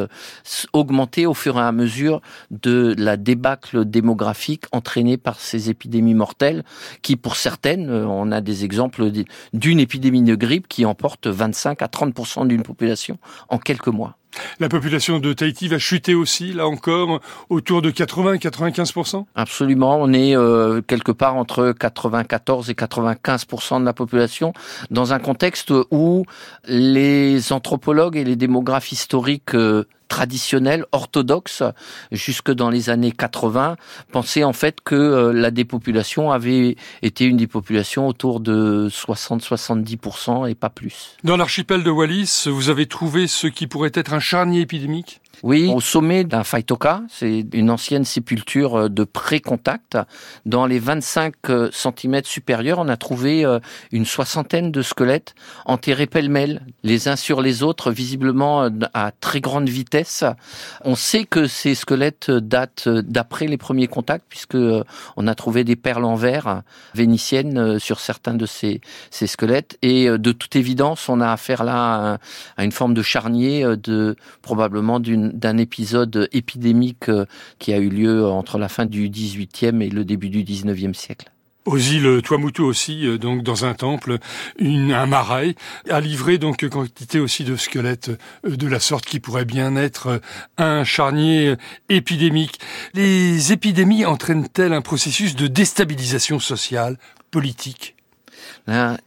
augmenter 0.73 1.25
au 1.25 1.33
fur 1.33 1.57
et 1.57 1.61
à 1.61 1.71
mesure 1.71 2.21
de 2.51 2.93
la 2.97 3.17
débâcle 3.17 3.85
démographique 3.85 4.65
entraînée 4.71 5.17
par 5.23 5.39
ces 5.39 5.69
épidémies 5.69 6.13
mortelles 6.13 6.63
qui, 7.01 7.15
pour 7.15 7.35
certaines, 7.35 7.89
euh, 7.89 8.05
on 8.05 8.31
a 8.31 8.41
des 8.41 8.65
exemples 8.65 9.11
d'une 9.53 9.79
épidémie 9.79 10.23
de 10.23 10.35
grippe 10.35 10.67
qui 10.67 10.85
emporte 10.85 11.27
25 11.27 11.81
à 11.81 11.87
30% 11.87 12.47
d'une 12.47 12.63
population 12.63 13.17
en 13.49 13.57
quelques 13.57 13.87
mois. 13.87 14.17
La 14.59 14.69
population 14.69 15.19
de 15.19 15.33
Tahiti 15.33 15.67
va 15.67 15.77
chuter 15.77 16.15
aussi, 16.15 16.53
là 16.53 16.67
encore, 16.67 17.21
autour 17.49 17.81
de 17.81 17.91
80-95% 17.91 19.25
Absolument, 19.35 19.97
on 19.99 20.13
est 20.13 20.35
euh, 20.35 20.81
quelque 20.81 21.11
part 21.11 21.35
entre 21.35 21.71
94 21.71 22.69
et 22.69 22.73
95% 22.73 23.81
de 23.81 23.85
la 23.85 23.93
population, 23.93 24.53
dans 24.89 25.13
un 25.13 25.19
contexte 25.19 25.71
où 25.91 26.25
les 26.65 27.53
anthropologues 27.53 28.17
et 28.17 28.23
les 28.23 28.35
démographes 28.35 28.91
historiques 28.91 29.55
euh, 29.55 29.85
traditionnel, 30.13 30.85
orthodoxe, 30.91 31.63
jusque 32.11 32.51
dans 32.51 32.69
les 32.69 32.91
années 32.91 33.11
80, 33.11 33.77
pensait 34.11 34.43
en 34.43 34.53
fait 34.53 34.77
que 34.79 34.93
euh, 34.93 35.33
la 35.33 35.49
dépopulation 35.49 36.31
avait 36.31 36.75
été 37.01 37.25
une 37.25 37.37
dépopulation 37.37 38.07
autour 38.07 38.39
de 38.39 38.89
60-70% 38.91 40.47
et 40.47 40.53
pas 40.53 40.69
plus. 40.69 41.17
Dans 41.23 41.35
l'archipel 41.35 41.81
de 41.81 41.89
Wallis, 41.89 42.43
vous 42.45 42.69
avez 42.69 42.85
trouvé 42.85 43.25
ce 43.25 43.47
qui 43.47 43.65
pourrait 43.65 43.91
être 43.95 44.13
un 44.13 44.19
charnier 44.19 44.61
épidémique? 44.61 45.19
Oui, 45.43 45.69
au 45.75 45.81
sommet 45.81 46.23
d'un 46.23 46.45
Faitoka, 46.45 47.01
c'est 47.09 47.45
une 47.51 47.69
ancienne 47.69 48.05
sépulture 48.05 48.75
euh, 48.75 48.89
de 48.89 49.03
pré-contact. 49.03 49.97
Dans 50.45 50.65
les 50.65 50.79
25 50.79 51.33
euh, 51.49 51.69
cm 51.73 52.21
supérieurs, 52.23 52.79
on 52.79 52.87
a 52.87 52.95
trouvé 52.95 53.43
euh, 53.43 53.59
une 53.91 54.05
soixantaine 54.05 54.71
de 54.71 54.81
squelettes 54.81 55.35
enterrés 55.65 56.07
pêle-mêle, 56.07 56.65
les 56.83 57.09
uns 57.09 57.17
sur 57.17 57.41
les 57.41 57.61
autres, 57.61 57.91
visiblement 57.91 58.69
à 58.93 59.11
très 59.11 59.41
grande 59.41 59.67
vitesse. 59.67 60.23
On 60.85 60.95
sait 60.95 61.25
que 61.25 61.45
ces 61.45 61.75
squelettes 61.75 62.31
datent 62.31 62.87
d'après 62.87 63.47
les 63.47 63.57
premiers 63.57 63.87
contacts, 63.87 64.25
puisque 64.29 64.57
on 65.17 65.27
a 65.27 65.35
trouvé 65.35 65.65
des 65.65 65.75
perles 65.75 66.05
en 66.05 66.15
verre 66.15 66.61
vénitiennes 66.95 67.79
sur 67.79 67.99
certains 67.99 68.35
de 68.35 68.45
ces, 68.45 68.79
ces 69.11 69.27
squelettes. 69.27 69.77
Et 69.81 70.07
de 70.07 70.31
toute 70.31 70.55
évidence, 70.55 71.09
on 71.09 71.19
a 71.19 71.31
affaire 71.31 71.65
là 71.65 72.19
à 72.55 72.63
une 72.63 72.71
forme 72.71 72.93
de 72.93 73.01
charnier 73.01 73.65
de 73.77 74.15
probablement 74.41 74.99
d'une 74.99 75.32
d'un 75.33 75.57
épisode 75.57 76.29
épidémique 76.31 77.09
euh, 77.09 77.25
qui 77.59 77.73
a 77.73 77.79
eu 77.79 77.89
lieu 77.89 78.25
entre 78.25 78.57
la 78.57 78.69
fin 78.69 78.85
du 78.85 79.09
XVIIIe 79.09 79.81
et 79.81 79.89
le 79.89 80.05
début 80.05 80.29
du 80.29 80.43
XIXe 80.43 80.97
siècle. 80.97 81.29
Aux 81.65 81.77
îles 81.77 82.21
Tuamotu 82.21 82.61
aussi, 82.61 83.07
euh, 83.07 83.17
donc 83.17 83.41
dans 83.41 83.65
un 83.65 83.73
temple, 83.73 84.19
une, 84.59 84.91
un 84.91 85.05
marais 85.05 85.55
a 85.89 85.99
livré 85.99 86.37
donc 86.37 86.67
quantité 86.69 87.19
aussi 87.19 87.43
de 87.43 87.55
squelettes 87.55 88.11
euh, 88.45 88.55
de 88.55 88.67
la 88.67 88.79
sorte 88.79 89.05
qui 89.05 89.19
pourrait 89.19 89.45
bien 89.45 89.75
être 89.75 90.21
un 90.57 90.83
charnier 90.83 91.55
épidémique. 91.89 92.59
Les 92.93 93.51
épidémies 93.51 94.05
entraînent-elles 94.05 94.73
un 94.73 94.81
processus 94.81 95.35
de 95.35 95.47
déstabilisation 95.47 96.39
sociale, 96.39 96.97
politique 97.31 97.95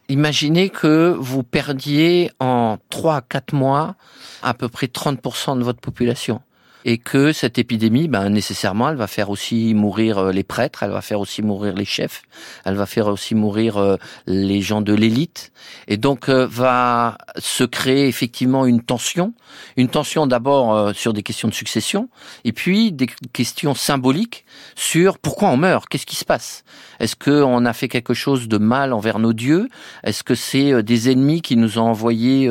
Imaginez 0.08 0.70
que 0.70 1.16
vous 1.18 1.42
perdiez 1.42 2.30
en 2.40 2.78
3 2.90 3.16
à 3.16 3.20
4 3.20 3.54
mois 3.54 3.94
à 4.42 4.54
peu 4.54 4.68
près 4.68 4.86
30% 4.86 5.58
de 5.58 5.64
votre 5.64 5.80
population 5.80 6.40
et 6.86 6.98
que 6.98 7.32
cette 7.32 7.58
épidémie, 7.58 8.06
ben, 8.06 8.30
nécessairement, 8.30 8.90
elle 8.90 8.96
va 8.96 9.08
faire 9.08 9.28
aussi 9.28 9.74
mourir 9.74 10.18
euh, 10.18 10.30
les 10.30 10.44
prêtres, 10.44 10.84
elle 10.84 10.92
va 10.92 11.02
faire 11.02 11.18
aussi 11.18 11.42
mourir 11.42 11.74
les 11.74 11.84
chefs, 11.84 12.22
elle 12.64 12.76
va 12.76 12.86
faire 12.86 13.08
aussi 13.08 13.34
mourir 13.34 13.76
euh, 13.76 13.96
les 14.28 14.60
gens 14.60 14.82
de 14.82 14.94
l'élite, 14.94 15.50
et 15.88 15.96
donc 15.96 16.28
euh, 16.28 16.46
va 16.48 17.18
se 17.38 17.64
créer 17.64 18.06
effectivement 18.06 18.66
une 18.66 18.80
tension, 18.80 19.34
une 19.76 19.88
tension 19.88 20.28
d'abord 20.28 20.94
sur 20.94 21.12
des 21.12 21.24
questions 21.24 21.48
de 21.48 21.54
succession, 21.54 22.08
et 22.44 22.52
puis 22.52 22.92
des 22.92 23.08
questions 23.32 23.74
symboliques 23.74 24.44
sur 24.76 25.18
pourquoi 25.18 25.48
on 25.48 25.56
meurt, 25.56 25.88
qu'est-ce 25.88 26.06
qui 26.06 26.14
se 26.14 26.24
passe, 26.24 26.62
est-ce 27.00 27.16
qu'on 27.16 27.64
a 27.64 27.72
fait 27.72 27.88
quelque 27.88 28.14
chose 28.14 28.46
de 28.46 28.58
mal 28.58 28.92
envers 28.92 29.18
nos 29.18 29.32
dieux, 29.32 29.68
est-ce 30.04 30.22
que 30.22 30.36
c'est 30.36 30.84
des 30.84 31.10
ennemis 31.10 31.42
qui 31.42 31.56
nous 31.56 31.78
ont 31.78 31.88
envoyé 31.88 32.48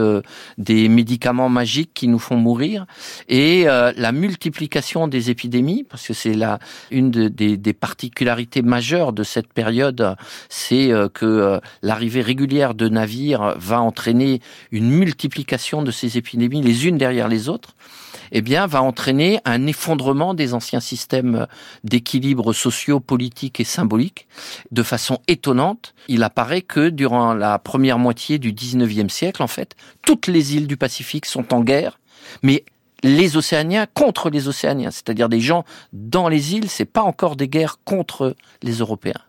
des 0.58 0.90
médicaments 0.90 1.50
magiques 1.50 1.92
qui 1.94 2.10
nous 2.10 2.20
font 2.20 2.36
mourir, 2.36 2.86
et 3.30 3.64
la 3.64 4.12
multiplication 4.26 5.08
des 5.08 5.30
épidémies, 5.30 5.84
parce 5.84 6.08
que 6.08 6.14
c'est 6.14 6.34
la 6.34 6.60
une 6.90 7.12
des, 7.12 7.58
des, 7.58 7.74
particularités 7.74 8.62
majeures 8.62 9.14
de 9.14 9.24
cette 9.24 9.52
période, 9.54 10.16
c'est 10.50 10.92
euh, 10.92 11.10
que 11.10 11.26
euh, 11.26 11.60
l'arrivée 11.82 12.22
régulière 12.22 12.74
de 12.74 12.88
navires 12.90 13.56
va 13.58 13.82
entraîner 13.82 14.42
une 14.72 14.90
multiplication 14.90 15.84
de 15.84 15.92
ces 15.92 16.18
épidémies 16.18 16.62
les 16.62 16.88
unes 16.88 16.98
derrière 16.98 17.28
les 17.28 17.50
autres 17.50 17.76
eh 18.32 18.42
bien, 18.42 18.68
va 18.68 18.82
entraîner 18.82 19.40
un 19.46 19.68
effondrement 19.68 20.34
des 20.34 20.54
anciens 20.54 20.80
systèmes 20.80 21.48
d'équilibre 21.84 22.54
sociaux, 22.54 23.00
politiques 23.00 23.60
et 23.60 23.64
symboliques. 23.64 24.28
De 24.72 24.84
façon 24.84 25.20
étonnante, 25.28 25.94
il 26.08 26.24
apparaît 26.24 26.62
que 26.62 26.90
durant 26.90 27.34
la 27.34 27.60
première 27.60 28.00
moitié 28.00 28.40
du 28.40 28.52
19e 28.52 29.10
siècle, 29.10 29.44
en 29.44 29.48
fait, 29.48 29.76
toutes 30.02 30.28
les 30.28 30.56
îles 30.56 30.68
du 30.68 30.78
Pacifique 30.78 31.26
sont 31.26 31.54
en 31.54 31.62
guerre, 31.62 32.00
mais 32.42 32.64
les 33.06 33.38
Océaniens 33.38 33.86
contre 33.94 34.32
les 34.32 34.48
Océaniens, 34.48 34.90
c'est-à-dire 34.90 35.30
des 35.30 35.40
gens 35.40 35.64
dans 35.94 36.28
les 36.28 36.56
îles, 36.56 36.70
c'est 36.70 36.86
pas 36.86 37.04
encore 37.04 37.36
des 37.36 37.48
guerres 37.48 37.78
contre 37.86 38.36
les 38.64 38.74
Européens. 38.74 39.22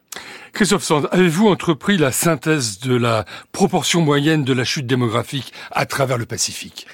Christophe 0.55 0.83
Sand, 0.83 1.09
avez-vous 1.13 1.49
entrepris 1.49 1.99
la 1.99 2.11
synthèse 2.11 2.81
de 2.81 2.97
la 2.97 3.27
proportion 3.53 4.01
moyenne 4.01 4.45
de 4.45 4.55
la 4.55 4.65
chute 4.65 4.87
démographique 4.87 5.53
à 5.71 5.85
travers 5.85 6.17
le 6.17 6.25
Pacifique? 6.25 6.87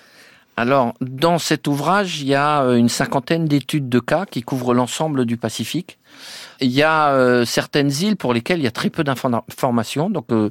Alors, 0.57 0.95
dans 1.01 1.39
cet 1.39 1.69
ouvrage, 1.69 2.21
il 2.21 2.27
y 2.27 2.35
a 2.35 2.65
euh, 2.65 2.75
une 2.75 2.89
cinquantaine 2.89 3.47
d'études 3.47 3.89
de 3.89 4.01
cas 4.01 4.27
qui 4.27 4.43
couvrent 4.43 4.75
l'ensemble 4.75 5.25
du 5.25 5.37
Pacifique. 5.37 5.99
Il 6.61 6.71
y 6.71 6.83
a 6.83 7.11
euh, 7.13 7.45
certaines 7.45 7.91
îles 7.91 8.17
pour 8.17 8.35
lesquelles 8.35 8.59
il 8.59 8.65
y 8.65 8.69
a 8.69 8.73
très 8.73 8.91
peu 8.91 9.05
d'informations, 9.05 10.11
donc 10.11 10.27
euh, 10.33 10.51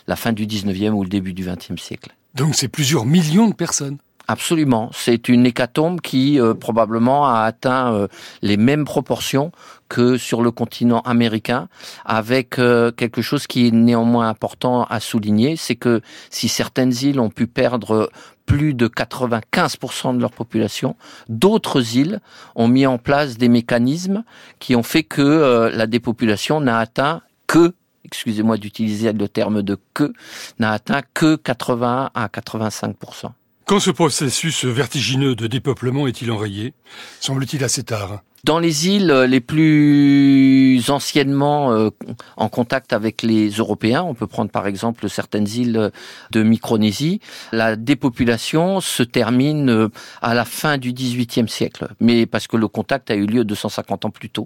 la 0.09 0.17
fin 0.17 0.33
du 0.33 0.47
19e 0.47 0.91
ou 0.91 1.05
le 1.05 1.09
début 1.09 1.33
du 1.33 1.47
20e 1.47 1.79
siècle. 1.79 2.13
Donc 2.35 2.57
c'est 2.57 2.69
plusieurs 2.69 3.07
millions 3.07 3.49
de 3.49 3.55
personnes. 3.55 3.99
Absolument, 4.27 4.89
c'est 4.95 5.29
une 5.29 5.45
hécatombe 5.45 6.01
qui 6.01 6.41
euh, 6.41 6.55
probablement 6.55 7.29
a 7.29 7.41
atteint 7.41 7.93
euh, 7.93 8.09
les 8.41 8.57
mêmes 8.57 8.87
proportions 8.87 9.53
que 9.91 10.17
sur 10.17 10.41
le 10.41 10.51
continent 10.51 11.01
américain, 11.01 11.69
avec 12.07 12.59
euh, 12.59 12.91
quelque 12.91 13.21
chose 13.21 13.47
qui 13.47 13.67
est 13.67 13.71
néanmoins 13.71 14.29
important 14.29 14.85
à 14.85 14.99
souligner, 14.99 15.57
c'est 15.57 15.77
que 15.77 16.01
si 16.31 16.49
certaines 16.49 16.95
îles 17.03 17.21
ont 17.21 17.29
pu 17.29 17.47
perdre 17.47 18.11
plus 18.47 18.73
de 18.73 18.89
95% 18.89 20.17
de 20.17 20.21
leur 20.23 20.33
population, 20.33 20.97
d'autres 21.29 21.97
îles 21.97 22.21
ont 22.55 22.69
mis 22.69 22.87
en 22.87 22.97
place 22.97 23.37
des 23.37 23.51
mécanismes 23.51 24.25
qui 24.59 24.75
ont 24.75 24.83
fait 24.83 25.03
que 25.03 25.71
la 25.73 25.87
dépopulation 25.87 26.61
n'a 26.61 26.79
atteint 26.79 27.23
que 27.47 27.75
excusez-moi 28.05 28.59
d'utiliser 28.59 29.13
le 29.13 29.29
terme 29.29 29.63
de 29.63 29.79
que, 29.95 30.13
n'a 30.59 30.73
atteint 30.73 31.01
que 31.15 31.37
81 31.37 32.11
à 32.15 32.27
85%. 32.29 33.33
Quand 33.67 33.81
ce 33.81 33.91
processus 33.91 34.67
vertigineux 34.67 35.35
de 35.35 35.47
dépeuplement 35.47 36.07
est-il 36.07 36.31
enrayé? 36.31 36.75
Semble-t-il 37.21 37.65
assez 37.65 37.83
tard. 37.83 38.21
Dans 38.45 38.59
les 38.59 38.89
îles 38.89 39.11
les 39.11 39.41
plus 39.41 40.91
anciennement 40.91 41.73
euh, 41.73 41.89
en 42.37 42.51
contact 42.51 42.93
avec 42.93 43.23
les 43.23 43.49
Européens, 43.49 44.03
on 44.03 44.13
peut 44.13 44.27
prendre 44.27 44.51
par 44.51 44.67
exemple 44.67 45.09
certaines 45.09 45.49
îles 45.49 45.91
de 46.31 46.43
Micronésie, 46.43 47.21
la 47.53 47.75
dépopulation 47.75 48.83
se 48.83 49.03
termine 49.03 49.71
euh, 49.71 49.89
à 50.21 50.35
la 50.35 50.45
fin 50.45 50.77
du 50.77 50.93
XVIIIe 50.93 51.49
siècle, 51.49 51.89
mais 52.01 52.27
parce 52.27 52.47
que 52.47 52.59
le 52.59 52.69
contact 52.69 53.11
a 53.11 53.15
eu 53.15 53.25
lieu 53.25 53.45
250 53.45 54.05
ans 54.05 54.11
plus 54.11 54.29
tôt. 54.29 54.45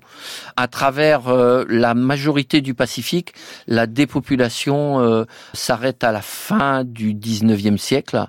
À 0.57 0.69
travers 0.69 1.27
euh, 1.27 1.65
la 1.69 1.95
majorité 1.95 2.61
du 2.61 2.75
Pacifique, 2.75 3.33
la 3.67 3.89
dépopulation 3.89 5.27
s'arrête 5.55 6.05
à 6.05 6.13
la 6.13 6.23
fin 6.23 6.85
du 6.85 7.15
XIXe 7.15 7.83
siècle 7.83 8.29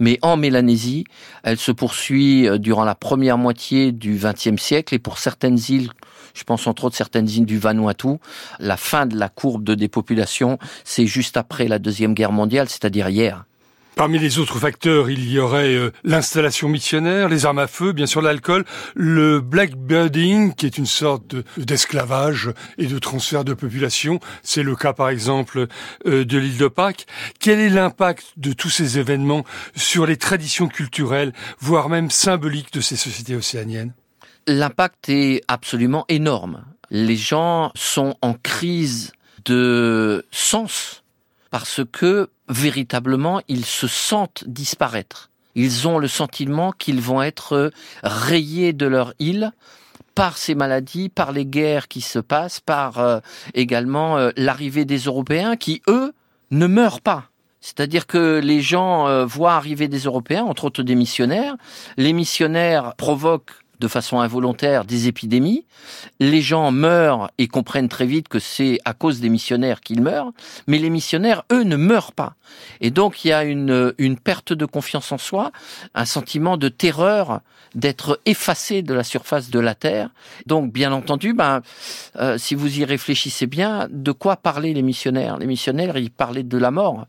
mais 0.00 0.18
en 0.22 0.36
Mélanésie, 0.36 1.04
elle 1.44 1.58
se 1.58 1.70
poursuit 1.70 2.48
euh, 2.48 2.58
durant 2.58 2.84
la 2.84 2.96
première 2.96 3.38
moitié 3.38 3.92
du 3.92 4.18
XXe 4.18 4.60
siècle 4.60 4.94
et 4.94 4.98
certaines 5.18 5.58
îles 5.68 5.90
je 6.34 6.44
pense 6.44 6.66
entre 6.66 6.84
autres 6.84 6.96
certaines 6.96 7.28
îles 7.28 7.46
du 7.46 7.58
Vanuatu. 7.58 8.18
La 8.58 8.76
fin 8.76 9.06
de 9.06 9.18
la 9.18 9.28
courbe 9.28 9.64
de 9.64 9.74
dépopulation, 9.74 10.58
c'est 10.84 11.06
juste 11.06 11.36
après 11.36 11.68
la 11.68 11.78
Deuxième 11.78 12.14
Guerre 12.14 12.32
mondiale, 12.32 12.68
c'est-à-dire 12.68 13.08
hier. 13.08 13.44
Parmi 13.96 14.18
les 14.18 14.38
autres 14.38 14.58
facteurs, 14.58 15.10
il 15.10 15.28
y 15.28 15.38
aurait 15.38 15.74
euh, 15.74 15.90
l'installation 16.04 16.68
missionnaire, 16.68 17.28
les 17.28 17.44
armes 17.44 17.58
à 17.58 17.66
feu, 17.66 17.92
bien 17.92 18.06
sûr 18.06 18.22
l'alcool, 18.22 18.64
le 18.94 19.40
blackbirding, 19.40 20.54
qui 20.54 20.64
est 20.64 20.78
une 20.78 20.86
sorte 20.86 21.34
d'esclavage 21.58 22.50
et 22.78 22.86
de 22.86 22.98
transfert 22.98 23.44
de 23.44 23.52
population. 23.52 24.18
C'est 24.42 24.62
le 24.62 24.74
cas, 24.74 24.94
par 24.94 25.10
exemple, 25.10 25.66
euh, 26.06 26.24
de 26.24 26.38
l'île 26.38 26.56
de 26.56 26.68
Pâques. 26.68 27.06
Quel 27.40 27.58
est 27.58 27.68
l'impact 27.68 28.32
de 28.38 28.54
tous 28.54 28.70
ces 28.70 28.98
événements 28.98 29.44
sur 29.76 30.06
les 30.06 30.16
traditions 30.16 30.68
culturelles, 30.68 31.34
voire 31.58 31.90
même 31.90 32.10
symboliques 32.10 32.72
de 32.72 32.80
ces 32.80 32.96
sociétés 32.96 33.36
océaniennes? 33.36 33.92
L'impact 34.46 35.08
est 35.08 35.42
absolument 35.48 36.04
énorme. 36.08 36.64
Les 36.90 37.16
gens 37.16 37.70
sont 37.74 38.16
en 38.20 38.34
crise 38.34 39.12
de 39.44 40.24
sens 40.30 41.02
parce 41.50 41.82
que 41.92 42.30
véritablement 42.48 43.40
ils 43.48 43.64
se 43.64 43.86
sentent 43.86 44.44
disparaître. 44.46 45.30
Ils 45.54 45.88
ont 45.88 45.98
le 45.98 46.08
sentiment 46.08 46.72
qu'ils 46.72 47.00
vont 47.00 47.22
être 47.22 47.72
rayés 48.02 48.72
de 48.72 48.86
leur 48.86 49.14
île 49.18 49.52
par 50.14 50.36
ces 50.36 50.54
maladies, 50.54 51.08
par 51.08 51.32
les 51.32 51.46
guerres 51.46 51.88
qui 51.88 52.00
se 52.00 52.18
passent, 52.18 52.60
par 52.60 52.98
euh, 52.98 53.20
également 53.54 54.18
euh, 54.18 54.30
l'arrivée 54.36 54.84
des 54.84 54.98
Européens 54.98 55.56
qui, 55.56 55.82
eux, 55.88 56.12
ne 56.50 56.66
meurent 56.66 57.00
pas. 57.00 57.24
C'est-à-dire 57.60 58.06
que 58.06 58.40
les 58.42 58.60
gens 58.60 59.06
euh, 59.06 59.24
voient 59.24 59.54
arriver 59.54 59.88
des 59.88 60.00
Européens, 60.00 60.44
entre 60.44 60.64
autres 60.64 60.82
des 60.82 60.94
missionnaires. 60.94 61.56
Les 61.96 62.12
missionnaires 62.12 62.94
provoquent 62.96 63.52
de 63.80 63.88
façon 63.88 64.20
involontaire 64.20 64.84
des 64.84 65.08
épidémies. 65.08 65.64
Les 66.20 66.42
gens 66.42 66.70
meurent 66.70 67.30
et 67.38 67.48
comprennent 67.48 67.88
très 67.88 68.06
vite 68.06 68.28
que 68.28 68.38
c'est 68.38 68.78
à 68.84 68.92
cause 68.92 69.20
des 69.20 69.30
missionnaires 69.30 69.80
qu'ils 69.80 70.02
meurent, 70.02 70.32
mais 70.66 70.78
les 70.78 70.90
missionnaires, 70.90 71.44
eux, 71.50 71.64
ne 71.64 71.76
meurent 71.76 72.12
pas. 72.12 72.34
Et 72.80 72.90
donc 72.90 73.24
il 73.24 73.28
y 73.28 73.32
a 73.32 73.42
une, 73.44 73.94
perte 74.22 74.52
de 74.52 74.66
confiance 74.66 75.10
en 75.12 75.18
soi, 75.18 75.50
un 75.94 76.04
sentiment 76.04 76.56
de 76.56 76.68
terreur 76.68 77.40
d'être 77.74 78.20
effacé 78.26 78.82
de 78.82 78.92
la 78.92 79.04
surface 79.04 79.48
de 79.50 79.60
la 79.60 79.74
Terre. 79.74 80.10
Donc 80.46 80.72
bien 80.72 80.92
entendu, 80.92 81.32
ben, 81.32 81.62
euh, 82.16 82.36
si 82.36 82.54
vous 82.54 82.80
y 82.80 82.84
réfléchissez 82.84 83.46
bien, 83.46 83.88
de 83.90 84.12
quoi 84.12 84.36
parlaient 84.36 84.74
les 84.74 84.82
missionnaires? 84.82 85.38
Les 85.38 85.46
missionnaires, 85.46 85.96
ils 85.96 86.10
parlaient 86.10 86.42
de 86.42 86.58
la 86.58 86.70
mort. 86.70 87.06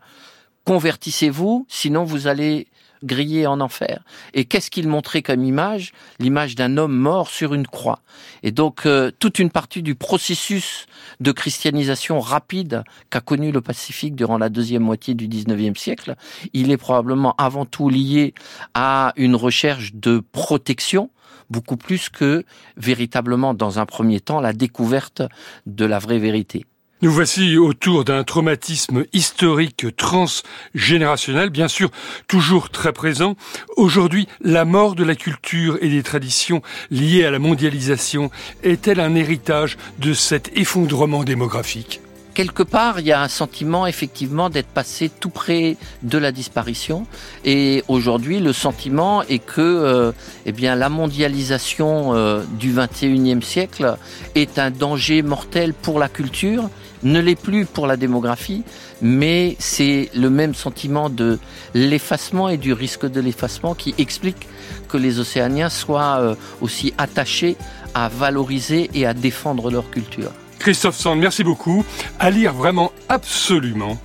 Convertissez-vous, 0.63 1.65
sinon 1.67 2.03
vous 2.03 2.27
allez 2.27 2.67
grillé 3.03 3.47
en 3.47 3.59
enfer. 3.61 4.03
Et 4.33 4.45
qu'est-ce 4.45 4.71
qu'il 4.71 4.87
montrait 4.87 5.21
comme 5.21 5.43
image? 5.43 5.91
L'image 6.19 6.55
d'un 6.55 6.77
homme 6.77 6.95
mort 6.95 7.29
sur 7.29 7.53
une 7.53 7.67
croix. 7.67 7.99
Et 8.43 8.51
donc 8.51 8.85
euh, 8.85 9.11
toute 9.19 9.39
une 9.39 9.49
partie 9.49 9.81
du 9.81 9.95
processus 9.95 10.85
de 11.19 11.31
christianisation 11.31 12.19
rapide 12.19 12.83
qu'a 13.09 13.21
connu 13.21 13.51
le 13.51 13.61
Pacifique 13.61 14.15
durant 14.15 14.37
la 14.37 14.49
deuxième 14.49 14.83
moitié 14.83 15.13
du 15.13 15.27
19e 15.27 15.77
siècle, 15.77 16.15
il 16.53 16.71
est 16.71 16.77
probablement 16.77 17.35
avant 17.37 17.65
tout 17.65 17.89
lié 17.89 18.33
à 18.73 19.13
une 19.15 19.35
recherche 19.35 19.93
de 19.93 20.21
protection 20.31 21.09
beaucoup 21.49 21.77
plus 21.77 22.09
que 22.09 22.43
véritablement 22.77 23.53
dans 23.53 23.79
un 23.79 23.85
premier 23.85 24.21
temps 24.21 24.39
la 24.39 24.53
découverte 24.53 25.21
de 25.65 25.85
la 25.85 25.99
vraie 25.99 26.19
vérité. 26.19 26.65
Nous 27.03 27.11
voici 27.11 27.57
autour 27.57 28.05
d'un 28.05 28.23
traumatisme 28.23 29.05
historique 29.11 29.87
transgénérationnel, 29.97 31.49
bien 31.49 31.67
sûr 31.67 31.89
toujours 32.27 32.69
très 32.69 32.93
présent. 32.93 33.35
Aujourd'hui, 33.75 34.27
la 34.39 34.65
mort 34.65 34.93
de 34.93 35.03
la 35.03 35.15
culture 35.15 35.79
et 35.81 35.89
des 35.89 36.03
traditions 36.03 36.61
liées 36.91 37.25
à 37.25 37.31
la 37.31 37.39
mondialisation 37.39 38.29
est-elle 38.61 38.99
un 38.99 39.15
héritage 39.15 39.79
de 39.97 40.13
cet 40.13 40.55
effondrement 40.55 41.23
démographique? 41.23 42.01
Quelque 42.35 42.63
part, 42.63 42.99
il 42.99 43.07
y 43.07 43.11
a 43.11 43.21
un 43.21 43.27
sentiment 43.27 43.87
effectivement 43.87 44.51
d'être 44.51 44.69
passé 44.69 45.09
tout 45.09 45.29
près 45.29 45.77
de 46.03 46.17
la 46.19 46.31
disparition. 46.31 47.07
Et 47.43 47.83
aujourd'hui, 47.87 48.39
le 48.39 48.53
sentiment 48.53 49.23
est 49.23 49.39
que, 49.39 49.59
euh, 49.59 50.11
eh 50.45 50.51
bien, 50.53 50.75
la 50.75 50.87
mondialisation 50.87 52.13
euh, 52.13 52.43
du 52.59 52.73
21e 52.73 53.41
siècle 53.41 53.97
est 54.35 54.59
un 54.59 54.71
danger 54.71 55.23
mortel 55.23 55.73
pour 55.73 55.99
la 55.99 56.07
culture 56.07 56.69
ne 57.03 57.19
l'est 57.19 57.35
plus 57.35 57.65
pour 57.65 57.87
la 57.87 57.97
démographie, 57.97 58.63
mais 59.01 59.55
c'est 59.59 60.09
le 60.15 60.29
même 60.29 60.53
sentiment 60.53 61.09
de 61.09 61.39
l'effacement 61.73 62.49
et 62.49 62.57
du 62.57 62.73
risque 62.73 63.05
de 63.09 63.19
l'effacement 63.21 63.73
qui 63.73 63.95
explique 63.97 64.47
que 64.89 64.97
les 64.97 65.19
Océaniens 65.19 65.69
soient 65.69 66.19
euh, 66.19 66.35
aussi 66.61 66.93
attachés 66.97 67.55
à 67.93 68.09
valoriser 68.09 68.89
et 68.93 69.05
à 69.05 69.13
défendre 69.13 69.71
leur 69.71 69.89
culture. 69.89 70.31
Christophe 70.59 70.95
Sand, 70.95 71.19
merci 71.19 71.43
beaucoup. 71.43 71.83
À 72.19 72.29
lire 72.29 72.53
vraiment 72.53 72.91
absolument. 73.09 73.97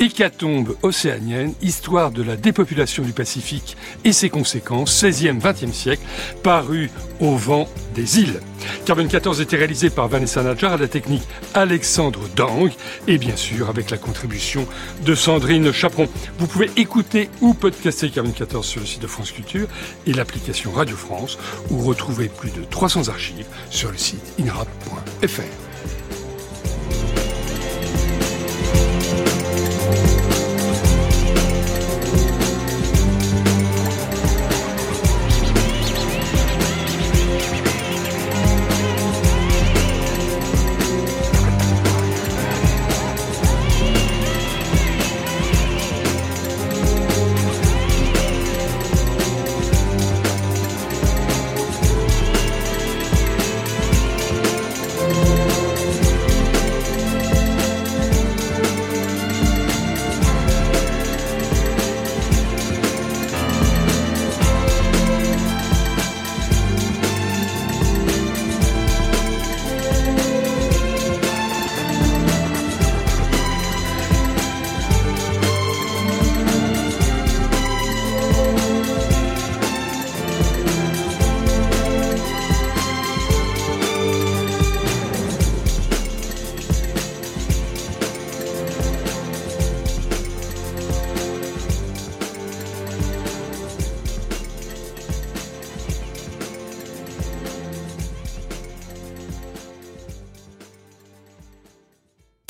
Hécatombe 0.00 0.76
océanienne, 0.82 1.54
histoire 1.60 2.10
de 2.12 2.22
la 2.22 2.36
dépopulation 2.36 3.02
du 3.02 3.12
Pacifique 3.12 3.76
et 4.04 4.12
ses 4.12 4.30
conséquences, 4.30 5.02
16e, 5.02 5.40
20e 5.40 5.72
siècle, 5.72 6.02
paru 6.42 6.90
au 7.20 7.34
vent 7.34 7.68
des 7.94 8.20
îles. 8.20 8.40
Carbone 8.84 9.08
14 9.08 9.40
était 9.40 9.56
réalisé 9.56 9.90
par 9.90 10.08
Vanessa 10.08 10.42
Nadjar 10.42 10.74
à 10.74 10.76
la 10.76 10.88
technique 10.88 11.26
Alexandre 11.54 12.20
Dang 12.36 12.70
et 13.06 13.18
bien 13.18 13.36
sûr 13.36 13.68
avec 13.68 13.90
la 13.90 13.98
contribution 13.98 14.66
de 15.04 15.14
Sandrine 15.14 15.72
Chaperon. 15.72 16.08
Vous 16.38 16.46
pouvez 16.46 16.70
écouter 16.76 17.28
ou 17.40 17.54
podcaster 17.54 18.10
Carbone 18.10 18.32
14 18.32 18.66
sur 18.66 18.80
le 18.80 18.86
site 18.86 19.02
de 19.02 19.06
France 19.06 19.32
Culture 19.32 19.68
et 20.06 20.12
l'application 20.12 20.70
Radio 20.72 20.96
France 20.96 21.38
ou 21.70 21.78
retrouver 21.82 22.28
plus 22.28 22.50
de 22.50 22.62
300 22.64 23.08
archives 23.08 23.46
sur 23.70 23.90
le 23.90 23.98
site 23.98 24.22
inrap.fr. 24.40 25.67